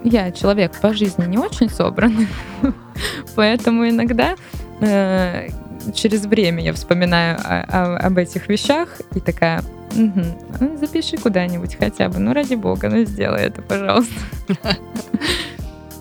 я 0.05 0.33
человек 0.33 0.73
по 0.81 0.93
жизни 0.93 1.27
не 1.27 1.39
очень 1.39 1.69
собранный, 1.71 2.29
поэтому 3.37 3.89
иногда 3.89 4.35
э, 4.81 5.49
через 5.95 6.27
время 6.27 6.63
я 6.63 6.73
вспоминаю 6.73 7.39
о- 7.43 7.65
о- 7.69 7.97
об 7.99 8.19
этих 8.19 8.49
вещах 8.49 8.89
и 9.15 9.21
такая, 9.21 9.63
«Мгм, 9.95 10.25
ну, 10.61 10.77
запиши 10.79 11.17
куда-нибудь 11.17 11.77
хотя 11.79 12.09
бы, 12.09 12.19
ну 12.19 12.33
ради 12.33 12.55
бога, 12.55 12.89
ну 12.89 13.05
сделай 13.05 13.43
это, 13.43 13.63
пожалуйста. 13.63 14.15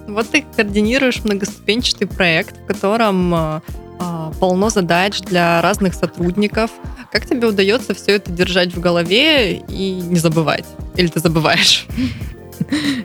Вот 0.07 0.29
ты 0.29 0.43
координируешь 0.55 1.23
многоступенчатый 1.23 2.07
проект, 2.07 2.57
в 2.57 2.65
котором 2.65 3.33
а, 3.33 3.61
а, 3.99 4.31
полно 4.39 4.69
задач 4.69 5.21
для 5.21 5.61
разных 5.61 5.93
сотрудников. 5.93 6.71
Как 7.11 7.25
тебе 7.25 7.47
удается 7.47 7.93
все 7.93 8.15
это 8.15 8.31
держать 8.31 8.73
в 8.75 8.79
голове 8.79 9.57
и 9.57 9.91
не 9.93 10.17
забывать? 10.17 10.65
Или 10.97 11.07
ты 11.07 11.19
забываешь? 11.19 11.87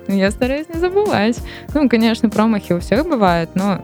Ну, 0.07 0.14
Я 0.14 0.30
стараюсь 0.30 0.68
не 0.68 0.80
забывать. 0.80 1.38
Ну, 1.74 1.88
конечно, 1.88 2.30
промахи 2.30 2.72
у 2.72 2.80
всех 2.80 3.07
бывают, 3.07 3.51
но 3.55 3.82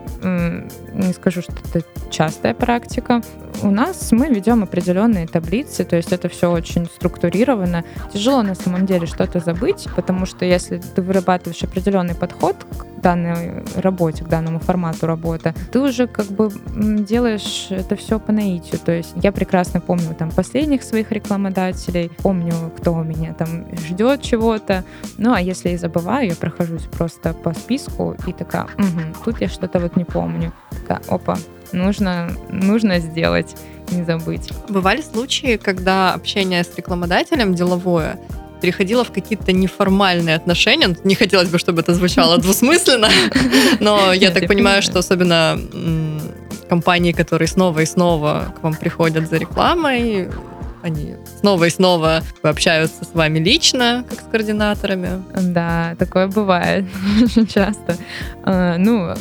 не 0.93 1.13
скажу, 1.13 1.41
что 1.41 1.53
это 1.73 1.85
частая 2.09 2.53
практика. 2.53 3.21
У 3.61 3.71
нас 3.71 4.11
мы 4.11 4.27
ведем 4.27 4.63
определенные 4.63 5.27
таблицы, 5.27 5.85
то 5.85 5.95
есть 5.95 6.11
это 6.11 6.27
все 6.29 6.51
очень 6.51 6.85
структурировано. 6.85 7.83
Тяжело 8.13 8.41
на 8.41 8.55
самом 8.55 8.85
деле 8.85 9.07
что-то 9.07 9.39
забыть, 9.39 9.87
потому 9.95 10.25
что 10.25 10.45
если 10.45 10.77
ты 10.77 11.01
вырабатываешь 11.01 11.63
определенный 11.63 12.15
подход 12.15 12.55
к 12.77 13.01
данной 13.01 13.63
работе, 13.75 14.23
к 14.23 14.27
данному 14.27 14.59
формату 14.59 15.07
работы, 15.07 15.53
ты 15.71 15.79
уже 15.79 16.07
как 16.07 16.25
бы 16.27 16.51
делаешь 16.75 17.67
это 17.69 17.95
все 17.95 18.19
по 18.19 18.31
наитию. 18.31 18.79
То 18.83 18.91
есть 18.91 19.13
я 19.21 19.31
прекрасно 19.31 19.79
помню 19.79 20.15
там 20.17 20.31
последних 20.31 20.83
своих 20.83 21.11
рекламодателей, 21.11 22.11
помню, 22.23 22.53
кто 22.77 22.93
у 22.93 23.03
меня 23.03 23.33
там 23.33 23.65
ждет 23.77 24.21
чего-то, 24.21 24.83
ну, 25.17 25.33
а 25.33 25.39
если 25.39 25.54
я 25.63 25.77
забываю, 25.77 26.29
я 26.29 26.35
прохожусь 26.35 26.83
просто 26.83 27.33
по 27.33 27.53
списку 27.53 28.15
и 28.27 28.33
такая, 28.33 28.67
«Мгм, 28.77 29.15
тут 29.23 29.41
я 29.41 29.47
что-то 29.47 29.79
вот 29.79 29.95
не 29.95 30.03
помню. 30.03 30.51
Такая, 30.71 31.01
опа, 31.07 31.37
нужно, 31.71 32.31
нужно 32.49 32.99
сделать, 32.99 33.55
не 33.91 34.03
забыть. 34.03 34.49
Бывали 34.69 35.01
случаи, 35.01 35.57
когда 35.57 36.13
общение 36.13 36.63
с 36.63 36.75
рекламодателем 36.75 37.53
деловое 37.53 38.19
переходило 38.61 39.03
в 39.03 39.11
какие-то 39.11 39.51
неформальные 39.51 40.35
отношения. 40.35 40.87
Ну, 40.87 40.95
Не 41.03 41.15
хотелось 41.15 41.49
бы, 41.49 41.59
чтобы 41.59 41.81
это 41.81 41.93
звучало 41.93 42.37
двусмысленно, 42.41 43.09
но 43.79 44.13
я 44.13 44.31
так 44.31 44.47
понимаю, 44.47 44.81
что 44.81 44.99
особенно 44.99 45.59
компании, 46.67 47.11
которые 47.11 47.47
снова 47.47 47.81
и 47.81 47.85
снова 47.85 48.53
к 48.59 48.63
вам 48.63 48.73
приходят 48.73 49.29
за 49.29 49.37
рекламой, 49.37 50.29
они 50.85 51.15
снова 51.39 51.63
и 51.63 51.69
снова 51.71 52.21
общаются 52.43 53.05
с 53.05 53.13
вами 53.15 53.39
лично, 53.39 54.05
как 54.07 54.21
с 54.21 54.23
координаторами. 54.23 55.23
Да, 55.51 55.95
такое 55.97 56.27
бывает 56.27 56.85
очень 57.23 57.47
часто. 57.47 57.97
А, 58.43 58.77
Ну, 58.77 59.15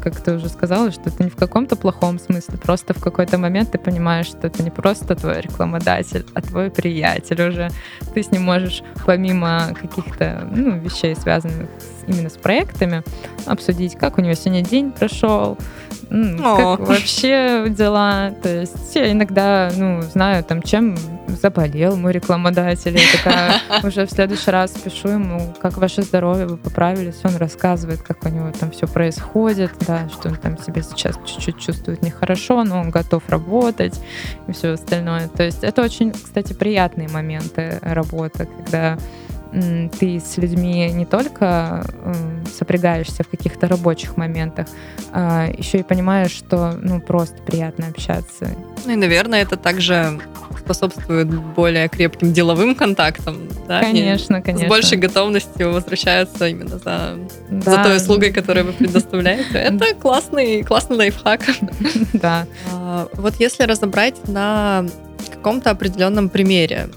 как 0.00 0.20
ты 0.20 0.34
уже 0.34 0.48
сказала, 0.48 0.92
что 0.92 1.10
это 1.10 1.24
не 1.24 1.30
в 1.30 1.36
каком-то 1.36 1.74
плохом 1.74 2.20
смысле, 2.20 2.56
просто 2.58 2.94
в 2.94 3.02
какой-то 3.02 3.36
момент 3.36 3.72
ты 3.72 3.78
понимаешь, 3.78 4.26
что 4.26 4.46
это 4.46 4.62
не 4.62 4.70
просто 4.70 5.16
твой 5.16 5.40
рекламодатель, 5.40 6.24
а 6.34 6.40
твой 6.40 6.70
приятель 6.70 7.42
уже. 7.42 7.70
Ты 8.14 8.22
с 8.22 8.30
ним 8.30 8.42
можешь 8.42 8.82
помимо 9.04 9.74
каких-то 9.80 10.48
ну, 10.52 10.78
вещей, 10.78 11.16
связанных 11.16 11.68
именно 12.06 12.30
с 12.30 12.36
проектами, 12.36 13.02
обсудить, 13.44 13.96
как 13.96 14.18
у 14.18 14.20
него 14.20 14.34
сегодня 14.34 14.62
день 14.62 14.92
прошел. 14.92 15.58
Как 16.08 16.80
вообще 16.80 17.66
дела. 17.68 18.32
То 18.42 18.60
есть 18.60 18.94
я 18.94 19.12
иногда, 19.12 19.70
ну, 19.76 20.02
знаю, 20.02 20.42
там, 20.44 20.62
чем 20.62 20.96
заболел 21.28 21.96
мой 21.96 22.12
рекламодатель. 22.12 22.96
Я 22.96 23.04
такая 23.16 23.60
уже 23.82 24.06
в 24.06 24.10
следующий 24.10 24.50
раз 24.50 24.70
пишу 24.70 25.08
ему, 25.08 25.54
как 25.60 25.76
ваше 25.76 26.02
здоровье, 26.02 26.46
вы 26.46 26.56
поправились. 26.56 27.20
Он 27.24 27.36
рассказывает, 27.36 28.02
как 28.02 28.24
у 28.24 28.28
него 28.28 28.50
там 28.58 28.70
все 28.70 28.86
происходит, 28.86 29.72
да, 29.86 30.08
что 30.08 30.28
он 30.28 30.36
там 30.36 30.58
себя 30.58 30.82
сейчас 30.82 31.16
чуть-чуть 31.26 31.58
чувствует 31.58 32.02
нехорошо, 32.02 32.64
но 32.64 32.80
он 32.80 32.90
готов 32.90 33.22
работать 33.28 34.00
и 34.46 34.52
все 34.52 34.72
остальное. 34.72 35.28
То 35.28 35.42
есть 35.42 35.62
это 35.62 35.82
очень, 35.82 36.12
кстати, 36.12 36.52
приятные 36.52 37.08
моменты 37.08 37.78
работы, 37.82 38.46
когда 38.46 38.98
ты 39.98 40.20
с 40.20 40.36
людьми 40.36 40.90
не 40.92 41.06
только 41.06 41.84
сопрягаешься 42.56 43.22
в 43.24 43.28
каких-то 43.28 43.68
рабочих 43.68 44.16
моментах, 44.16 44.66
а 45.12 45.48
еще 45.56 45.78
и 45.78 45.82
понимаешь, 45.82 46.32
что 46.32 46.78
ну 46.80 47.00
просто 47.00 47.40
приятно 47.42 47.86
общаться. 47.88 48.50
Ну 48.84 48.92
и, 48.92 48.96
наверное, 48.96 49.42
это 49.42 49.56
также 49.56 50.20
способствует 50.58 51.28
более 51.28 51.88
крепким 51.88 52.32
деловым 52.32 52.74
контактам. 52.74 53.48
Да? 53.66 53.80
Конечно, 53.80 54.42
конечно. 54.42 54.66
С 54.66 54.68
большей 54.68 54.98
готовностью 54.98 55.72
возвращаются 55.72 56.46
именно 56.48 56.78
за, 56.78 57.18
за 57.50 57.70
Да, 57.70 57.84
той 57.84 57.96
услугой, 57.96 58.32
которую 58.32 58.66
вы 58.66 58.72
предоставляете. 58.72 59.44
Это 59.54 59.94
классный, 59.94 60.62
классный 60.62 60.96
лайфхак. 60.96 61.42
Да. 62.12 62.46
А, 62.72 63.08
Вот 63.14 63.36
если 63.38 63.62
разобрать 63.64 64.28
на 64.28 64.84
каком-то 65.30 65.70
определенном 65.70 66.28
примере 66.28 66.88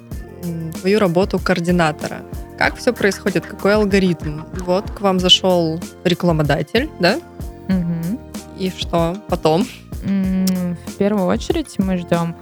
твою 0.82 1.00
работу 1.00 1.40
координатора, 1.40 2.22
как 2.62 2.76
все 2.76 2.94
происходит, 2.94 3.44
какой 3.44 3.74
алгоритм? 3.74 4.42
Вот 4.60 4.92
к 4.92 5.02
вам 5.02 5.20
зашел 5.20 5.80
рекламодатель, 6.04 6.92
да? 7.00 7.20
Мгм. 7.68 8.20
И 8.60 8.70
что 8.70 9.18
потом? 9.28 9.66
В 10.04 10.94
первую 11.00 11.26
очередь 11.26 11.80
мы 11.80 11.98
ждем 11.98 12.36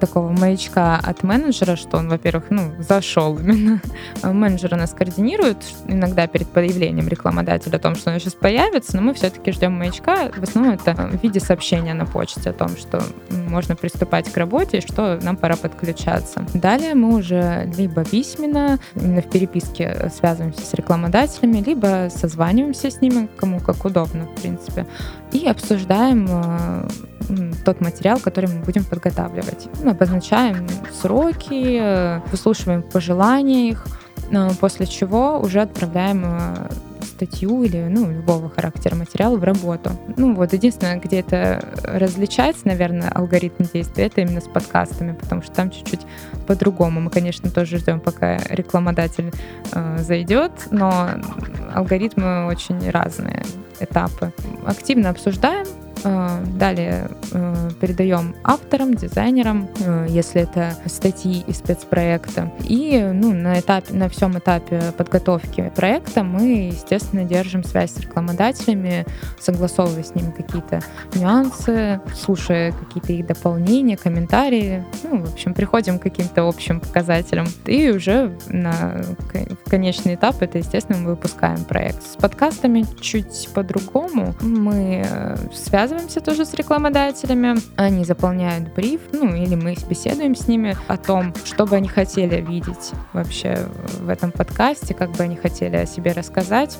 такого 0.00 0.30
маячка 0.30 0.96
от 0.96 1.22
менеджера, 1.22 1.76
что 1.76 1.98
он, 1.98 2.08
во-первых, 2.08 2.44
ну, 2.50 2.72
зашел 2.78 3.38
именно. 3.38 3.80
А 4.22 4.32
Менеджер 4.32 4.76
нас 4.76 4.92
координирует 4.92 5.58
иногда 5.86 6.26
перед 6.26 6.48
появлением 6.48 7.08
рекламодателя 7.08 7.76
о 7.76 7.78
том, 7.78 7.94
что 7.94 8.10
он 8.10 8.18
сейчас 8.18 8.34
появится, 8.34 8.96
но 8.96 9.02
мы 9.02 9.14
все-таки 9.14 9.52
ждем 9.52 9.72
маячка. 9.72 10.30
В 10.36 10.42
основном 10.42 10.74
это 10.74 10.94
в 10.94 11.22
виде 11.22 11.40
сообщения 11.40 11.94
на 11.94 12.06
почте 12.06 12.50
о 12.50 12.52
том, 12.52 12.70
что 12.76 13.02
можно 13.30 13.76
приступать 13.76 14.30
к 14.30 14.36
работе 14.36 14.78
и 14.78 14.80
что 14.80 15.18
нам 15.22 15.36
пора 15.36 15.56
подключаться. 15.56 16.44
Далее 16.54 16.94
мы 16.94 17.16
уже 17.16 17.70
либо 17.76 18.04
письменно, 18.04 18.78
именно 18.94 19.22
в 19.22 19.30
переписке 19.30 20.10
связываемся 20.14 20.64
с 20.64 20.74
рекламодателями, 20.74 21.62
либо 21.64 22.08
созваниваемся 22.14 22.90
с 22.90 23.00
ними, 23.00 23.28
кому 23.36 23.60
как 23.60 23.84
удобно, 23.84 24.24
в 24.24 24.40
принципе, 24.40 24.86
и 25.32 25.46
обсуждаем 25.46 26.26
м, 26.28 26.88
тот 27.64 27.80
материал, 27.80 28.18
который 28.18 28.48
мы 28.48 28.62
будем 28.62 28.84
подготавливать. 28.84 29.68
Ну, 29.82 29.90
обозначаем 29.90 30.66
сроки, 30.92 31.78
э, 31.80 32.20
выслушиваем 32.30 32.82
пожелания 32.82 33.70
их, 33.70 33.86
после 34.60 34.86
чего 34.86 35.38
уже 35.38 35.62
отправляем 35.62 36.24
э, 36.24 36.68
статью 37.18 37.64
или 37.64 37.88
ну, 37.88 38.10
любого 38.10 38.48
характера 38.48 38.94
материала 38.94 39.36
в 39.36 39.44
работу. 39.44 39.90
Ну 40.16 40.34
вот 40.34 40.52
единственное, 40.52 40.98
где 40.98 41.20
это 41.20 41.64
различается, 41.82 42.68
наверное, 42.68 43.10
алгоритм 43.10 43.64
действия, 43.72 44.06
это 44.06 44.20
именно 44.20 44.40
с 44.40 44.48
подкастами, 44.48 45.12
потому 45.12 45.42
что 45.42 45.52
там 45.52 45.70
чуть-чуть 45.70 46.02
по-другому. 46.46 47.00
Мы, 47.00 47.10
конечно, 47.10 47.50
тоже 47.50 47.78
ждем, 47.78 48.00
пока 48.00 48.38
рекламодатель 48.48 49.32
э, 49.72 49.98
зайдет, 49.98 50.52
но 50.70 51.08
алгоритмы 51.74 52.46
очень 52.46 52.88
разные, 52.90 53.42
этапы. 53.80 54.32
Активно 54.64 55.10
обсуждаем, 55.10 55.66
далее 56.02 57.10
э, 57.32 57.70
передаем 57.80 58.34
авторам, 58.44 58.94
дизайнерам, 58.94 59.68
э, 59.80 60.06
если 60.08 60.42
это 60.42 60.74
статьи 60.86 61.44
из 61.46 61.58
спецпроекта. 61.58 62.52
И 62.64 63.00
ну, 63.12 63.32
на, 63.32 63.60
этапе, 63.60 63.94
на 63.94 64.08
всем 64.08 64.38
этапе 64.38 64.92
подготовки 64.96 65.72
проекта 65.74 66.22
мы, 66.22 66.68
естественно, 66.72 67.24
держим 67.24 67.64
связь 67.64 67.92
с 67.92 68.00
рекламодателями, 68.00 69.06
согласовывая 69.38 70.02
с 70.02 70.14
ними 70.14 70.30
какие-то 70.30 70.80
нюансы, 71.14 72.00
слушая 72.14 72.72
какие-то 72.72 73.12
их 73.12 73.26
дополнения, 73.26 73.96
комментарии. 73.96 74.84
Ну, 75.02 75.24
в 75.24 75.32
общем, 75.32 75.54
приходим 75.54 75.98
к 75.98 76.02
каким-то 76.02 76.48
общим 76.48 76.80
показателям. 76.80 77.46
И 77.66 77.90
уже 77.90 78.36
на 78.48 79.02
конечный 79.66 80.14
этап 80.14 80.42
это, 80.42 80.58
естественно, 80.58 80.98
мы 80.98 81.10
выпускаем 81.10 81.64
проект. 81.64 82.02
С 82.02 82.16
подкастами 82.16 82.84
чуть 83.00 83.48
по-другому. 83.54 84.34
Мы 84.40 85.04
э, 85.04 85.36
связываемся 85.88 86.20
тоже 86.20 86.44
с 86.44 86.52
рекламодателями, 86.52 87.54
они 87.76 88.04
заполняют 88.04 88.74
бриф, 88.74 89.00
ну, 89.12 89.34
или 89.34 89.54
мы 89.54 89.74
беседуем 89.88 90.36
с 90.36 90.46
ними 90.46 90.76
о 90.86 90.98
том, 90.98 91.32
что 91.46 91.64
бы 91.64 91.76
они 91.76 91.88
хотели 91.88 92.42
видеть 92.42 92.92
вообще 93.14 93.66
в 93.98 94.10
этом 94.10 94.30
подкасте, 94.30 94.92
как 94.92 95.12
бы 95.12 95.24
они 95.24 95.36
хотели 95.36 95.76
о 95.76 95.86
себе 95.86 96.12
рассказать. 96.12 96.78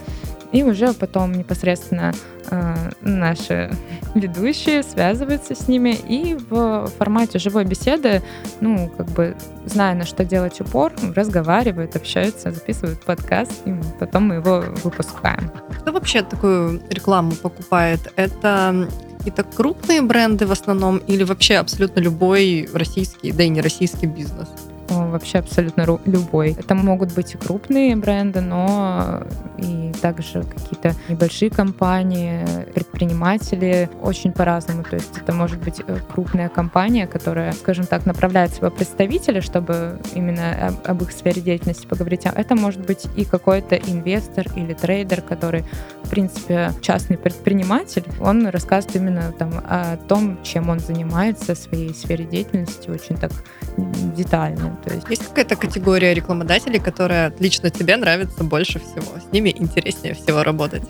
И 0.52 0.62
уже 0.62 0.94
потом 0.94 1.32
непосредственно 1.32 2.12
э, 2.50 2.90
наши 3.02 3.70
ведущие 4.14 4.82
связываются 4.82 5.54
с 5.54 5.68
ними 5.68 5.90
и 6.08 6.34
в 6.34 6.90
формате 6.98 7.38
живой 7.38 7.64
беседы, 7.64 8.22
ну, 8.60 8.90
как 8.96 9.06
бы 9.08 9.36
зная, 9.66 9.94
на 9.94 10.06
что 10.06 10.24
делать 10.24 10.60
упор, 10.60 10.92
разговаривают, 11.14 11.96
общаются, 11.96 12.50
записывают 12.50 13.00
подкаст, 13.04 13.52
и 13.66 13.74
потом 13.98 14.28
мы 14.28 14.36
его 14.36 14.64
выпускаем. 14.82 15.50
Кто 15.80 15.92
вообще 15.92 16.22
такую 16.22 16.80
рекламу 16.88 17.32
покупает? 17.32 18.12
Это 18.16 18.88
какие-то 19.18 19.42
крупные 19.42 20.00
бренды 20.00 20.46
в 20.46 20.52
основном 20.52 20.98
или 20.98 21.24
вообще 21.24 21.56
абсолютно 21.56 22.00
любой 22.00 22.68
российский, 22.72 23.32
да 23.32 23.42
и 23.42 23.48
не 23.48 23.60
российский 23.60 24.06
бизнес? 24.06 24.48
Вообще 25.10 25.38
абсолютно 25.38 25.86
любой. 26.04 26.52
Это 26.58 26.74
могут 26.74 27.14
быть 27.14 27.34
и 27.34 27.38
крупные 27.38 27.96
бренды, 27.96 28.40
но 28.40 29.22
и 29.58 29.92
также 30.00 30.42
какие-то 30.42 30.94
небольшие 31.08 31.50
компании, 31.50 32.44
предприниматели 32.74 33.90
очень 34.02 34.32
по-разному. 34.32 34.84
То 34.84 34.96
есть 34.96 35.16
это 35.16 35.32
может 35.32 35.58
быть 35.58 35.80
э, 35.86 35.98
крупная 36.12 36.48
компания, 36.48 37.06
которая, 37.06 37.52
скажем 37.52 37.86
так, 37.86 38.06
направляет 38.06 38.52
своего 38.52 38.74
представителя, 38.74 39.40
чтобы 39.40 40.00
именно 40.14 40.74
об, 40.84 41.02
их 41.02 41.12
сфере 41.12 41.40
деятельности 41.42 41.86
поговорить. 41.86 42.26
А 42.26 42.32
это 42.34 42.54
может 42.54 42.84
быть 42.84 43.06
и 43.16 43.24
какой-то 43.24 43.76
инвестор 43.76 44.46
или 44.56 44.74
трейдер, 44.74 45.22
который, 45.22 45.64
в 46.02 46.10
принципе, 46.10 46.72
частный 46.80 47.18
предприниматель. 47.18 48.04
Он 48.20 48.46
рассказывает 48.48 48.96
именно 48.96 49.32
там 49.32 49.52
о 49.64 49.96
том, 50.08 50.42
чем 50.42 50.68
он 50.68 50.80
занимается, 50.80 51.54
своей 51.54 51.94
сфере 51.94 52.24
деятельности 52.24 52.90
очень 52.90 53.16
так 53.16 53.32
детально. 54.16 54.76
То 54.84 54.94
есть... 54.94 54.97
есть 55.08 55.26
какая-то 55.28 55.56
категория 55.56 56.14
рекламодателей, 56.14 56.80
которая 56.80 57.32
лично 57.38 57.70
тебе 57.70 57.96
нравится 57.96 58.44
больше 58.44 58.78
всего? 58.78 59.18
С 59.18 59.32
ними 59.32 59.54
интереснее 59.56 60.14
всего 60.14 60.42
работать? 60.42 60.82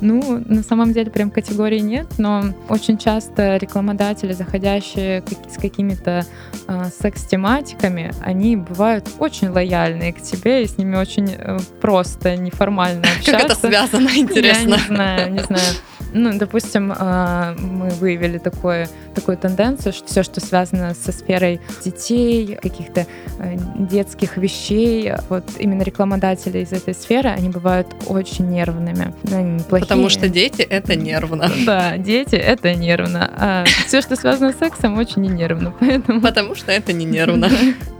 Ну, 0.00 0.42
на 0.46 0.62
самом 0.62 0.92
деле 0.92 1.10
прям 1.10 1.30
категории 1.30 1.80
нет, 1.80 2.06
но 2.18 2.44
очень 2.68 2.98
часто 2.98 3.56
рекламодатели, 3.56 4.32
заходящие 4.32 5.22
с 5.50 5.60
какими-то 5.60 6.26
э, 6.68 6.84
секс-тематиками, 7.00 8.12
они 8.22 8.56
бывают 8.56 9.08
очень 9.18 9.48
лояльные 9.48 10.12
к 10.12 10.22
тебе, 10.22 10.64
и 10.64 10.66
с 10.66 10.78
ними 10.78 10.96
очень 10.96 11.34
э, 11.36 11.58
просто, 11.80 12.36
неформально 12.36 13.02
общаться. 13.16 13.32
Как 13.32 13.44
это 13.44 13.54
связано, 13.54 14.10
интересно? 14.14 14.68
Я 14.68 14.76
не 14.76 14.78
знаю, 14.86 15.32
не 15.32 15.42
знаю. 15.42 15.74
Ну, 16.18 16.38
допустим, 16.38 16.94
а, 16.96 17.54
мы 17.58 17.90
выявили 17.90 18.38
такое, 18.38 18.88
такую 19.14 19.36
тенденцию, 19.36 19.92
что 19.92 20.06
все, 20.08 20.22
что 20.22 20.40
связано 20.40 20.94
со 20.94 21.12
сферой 21.12 21.60
детей, 21.84 22.58
каких-то 22.62 23.06
э, 23.38 23.58
детских 23.78 24.38
вещей, 24.38 25.12
вот 25.28 25.44
именно 25.58 25.82
рекламодатели 25.82 26.60
из 26.60 26.72
этой 26.72 26.94
сферы, 26.94 27.28
они 27.28 27.50
бывают 27.50 27.88
очень 28.06 28.48
нервными. 28.48 29.12
Они 29.30 29.60
плохие. 29.62 29.86
Потому 29.86 30.08
что 30.08 30.30
дети— 30.30 30.62
это 30.70 30.96
нервно. 30.96 31.50
Да, 31.66 31.98
дети— 31.98 32.34
это 32.36 32.74
нервно. 32.74 33.30
А 33.36 33.64
все, 33.86 34.00
что 34.00 34.16
связано 34.16 34.52
с 34.52 34.58
сексом, 34.58 34.96
очень 34.96 35.20
не 35.20 35.28
нервно. 35.28 35.74
Поэтому... 35.80 36.22
Потому 36.22 36.54
что 36.54 36.72
это 36.72 36.94
не 36.94 37.04
нервно. 37.04 37.50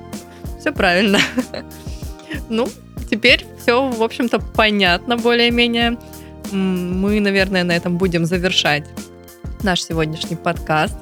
Все 0.61 0.73
правильно. 0.73 1.19
Ну, 2.49 2.69
теперь 3.11 3.47
все, 3.61 3.89
в 3.89 4.03
общем-то, 4.03 4.41
понятно 4.41 5.17
более-менее 5.17 5.97
мы, 6.53 7.21
наверное, 7.21 7.65
на 7.65 7.73
этом 7.73 7.99
будем 7.99 8.25
завершать 8.25 8.85
наш 9.63 9.83
сегодняшний 9.83 10.37
подкаст. 10.37 10.97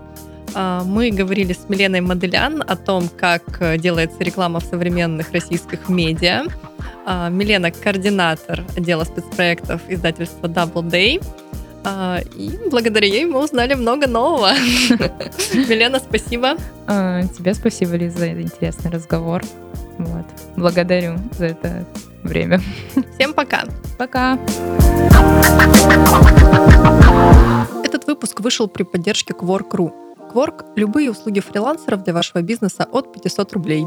А, 0.55 0.82
мы 0.84 1.11
говорили 1.11 1.53
с 1.53 1.68
Миленой 1.68 2.01
Моделян 2.01 2.62
о 2.66 2.76
том, 2.76 3.09
как 3.09 3.42
делается 3.80 4.22
реклама 4.22 4.61
в 4.61 4.64
современных 4.64 5.32
российских 5.32 5.88
медиа. 5.88 6.45
А, 7.07 7.28
Милена– 7.28 7.70
координатор 7.84 8.64
отдела 8.76 9.05
спецпроектов 9.05 9.80
издательства 9.88 10.47
Double 10.47 10.88
Day. 10.88 11.22
А, 11.84 12.20
и 12.36 12.59
благодаря 12.70 13.07
ей 13.07 13.26
мы 13.26 13.42
узнали 13.42 13.74
много 13.74 14.07
нового. 14.07 14.53
Милена, 15.55 15.99
спасибо. 15.99 16.57
Тебе 16.86 17.55
спасибо, 17.55 17.97
Лиза, 17.97 18.18
за 18.18 18.30
интересный 18.32 18.90
разговор. 18.90 19.42
Вот. 19.99 20.26
Благодарю 20.57 21.18
за 21.38 21.47
это 21.47 21.84
время. 22.25 22.61
Всем 23.14 23.33
пока. 23.33 23.64
Пока. 23.99 24.39
Этот 27.85 28.07
выпуск 28.07 28.41
вышел 28.41 28.68
при 28.68 28.83
поддержке 28.83 29.33
Quark.ru. 29.33 29.93
Quark– 30.33 30.64
любые 30.77 31.11
услуги 31.11 31.41
фрилансеров 31.41 32.03
для 32.03 32.12
вашего 32.12 32.43
бизнеса 32.43 32.89
от 32.91 33.12
500 33.12 33.53
рублей. 33.53 33.87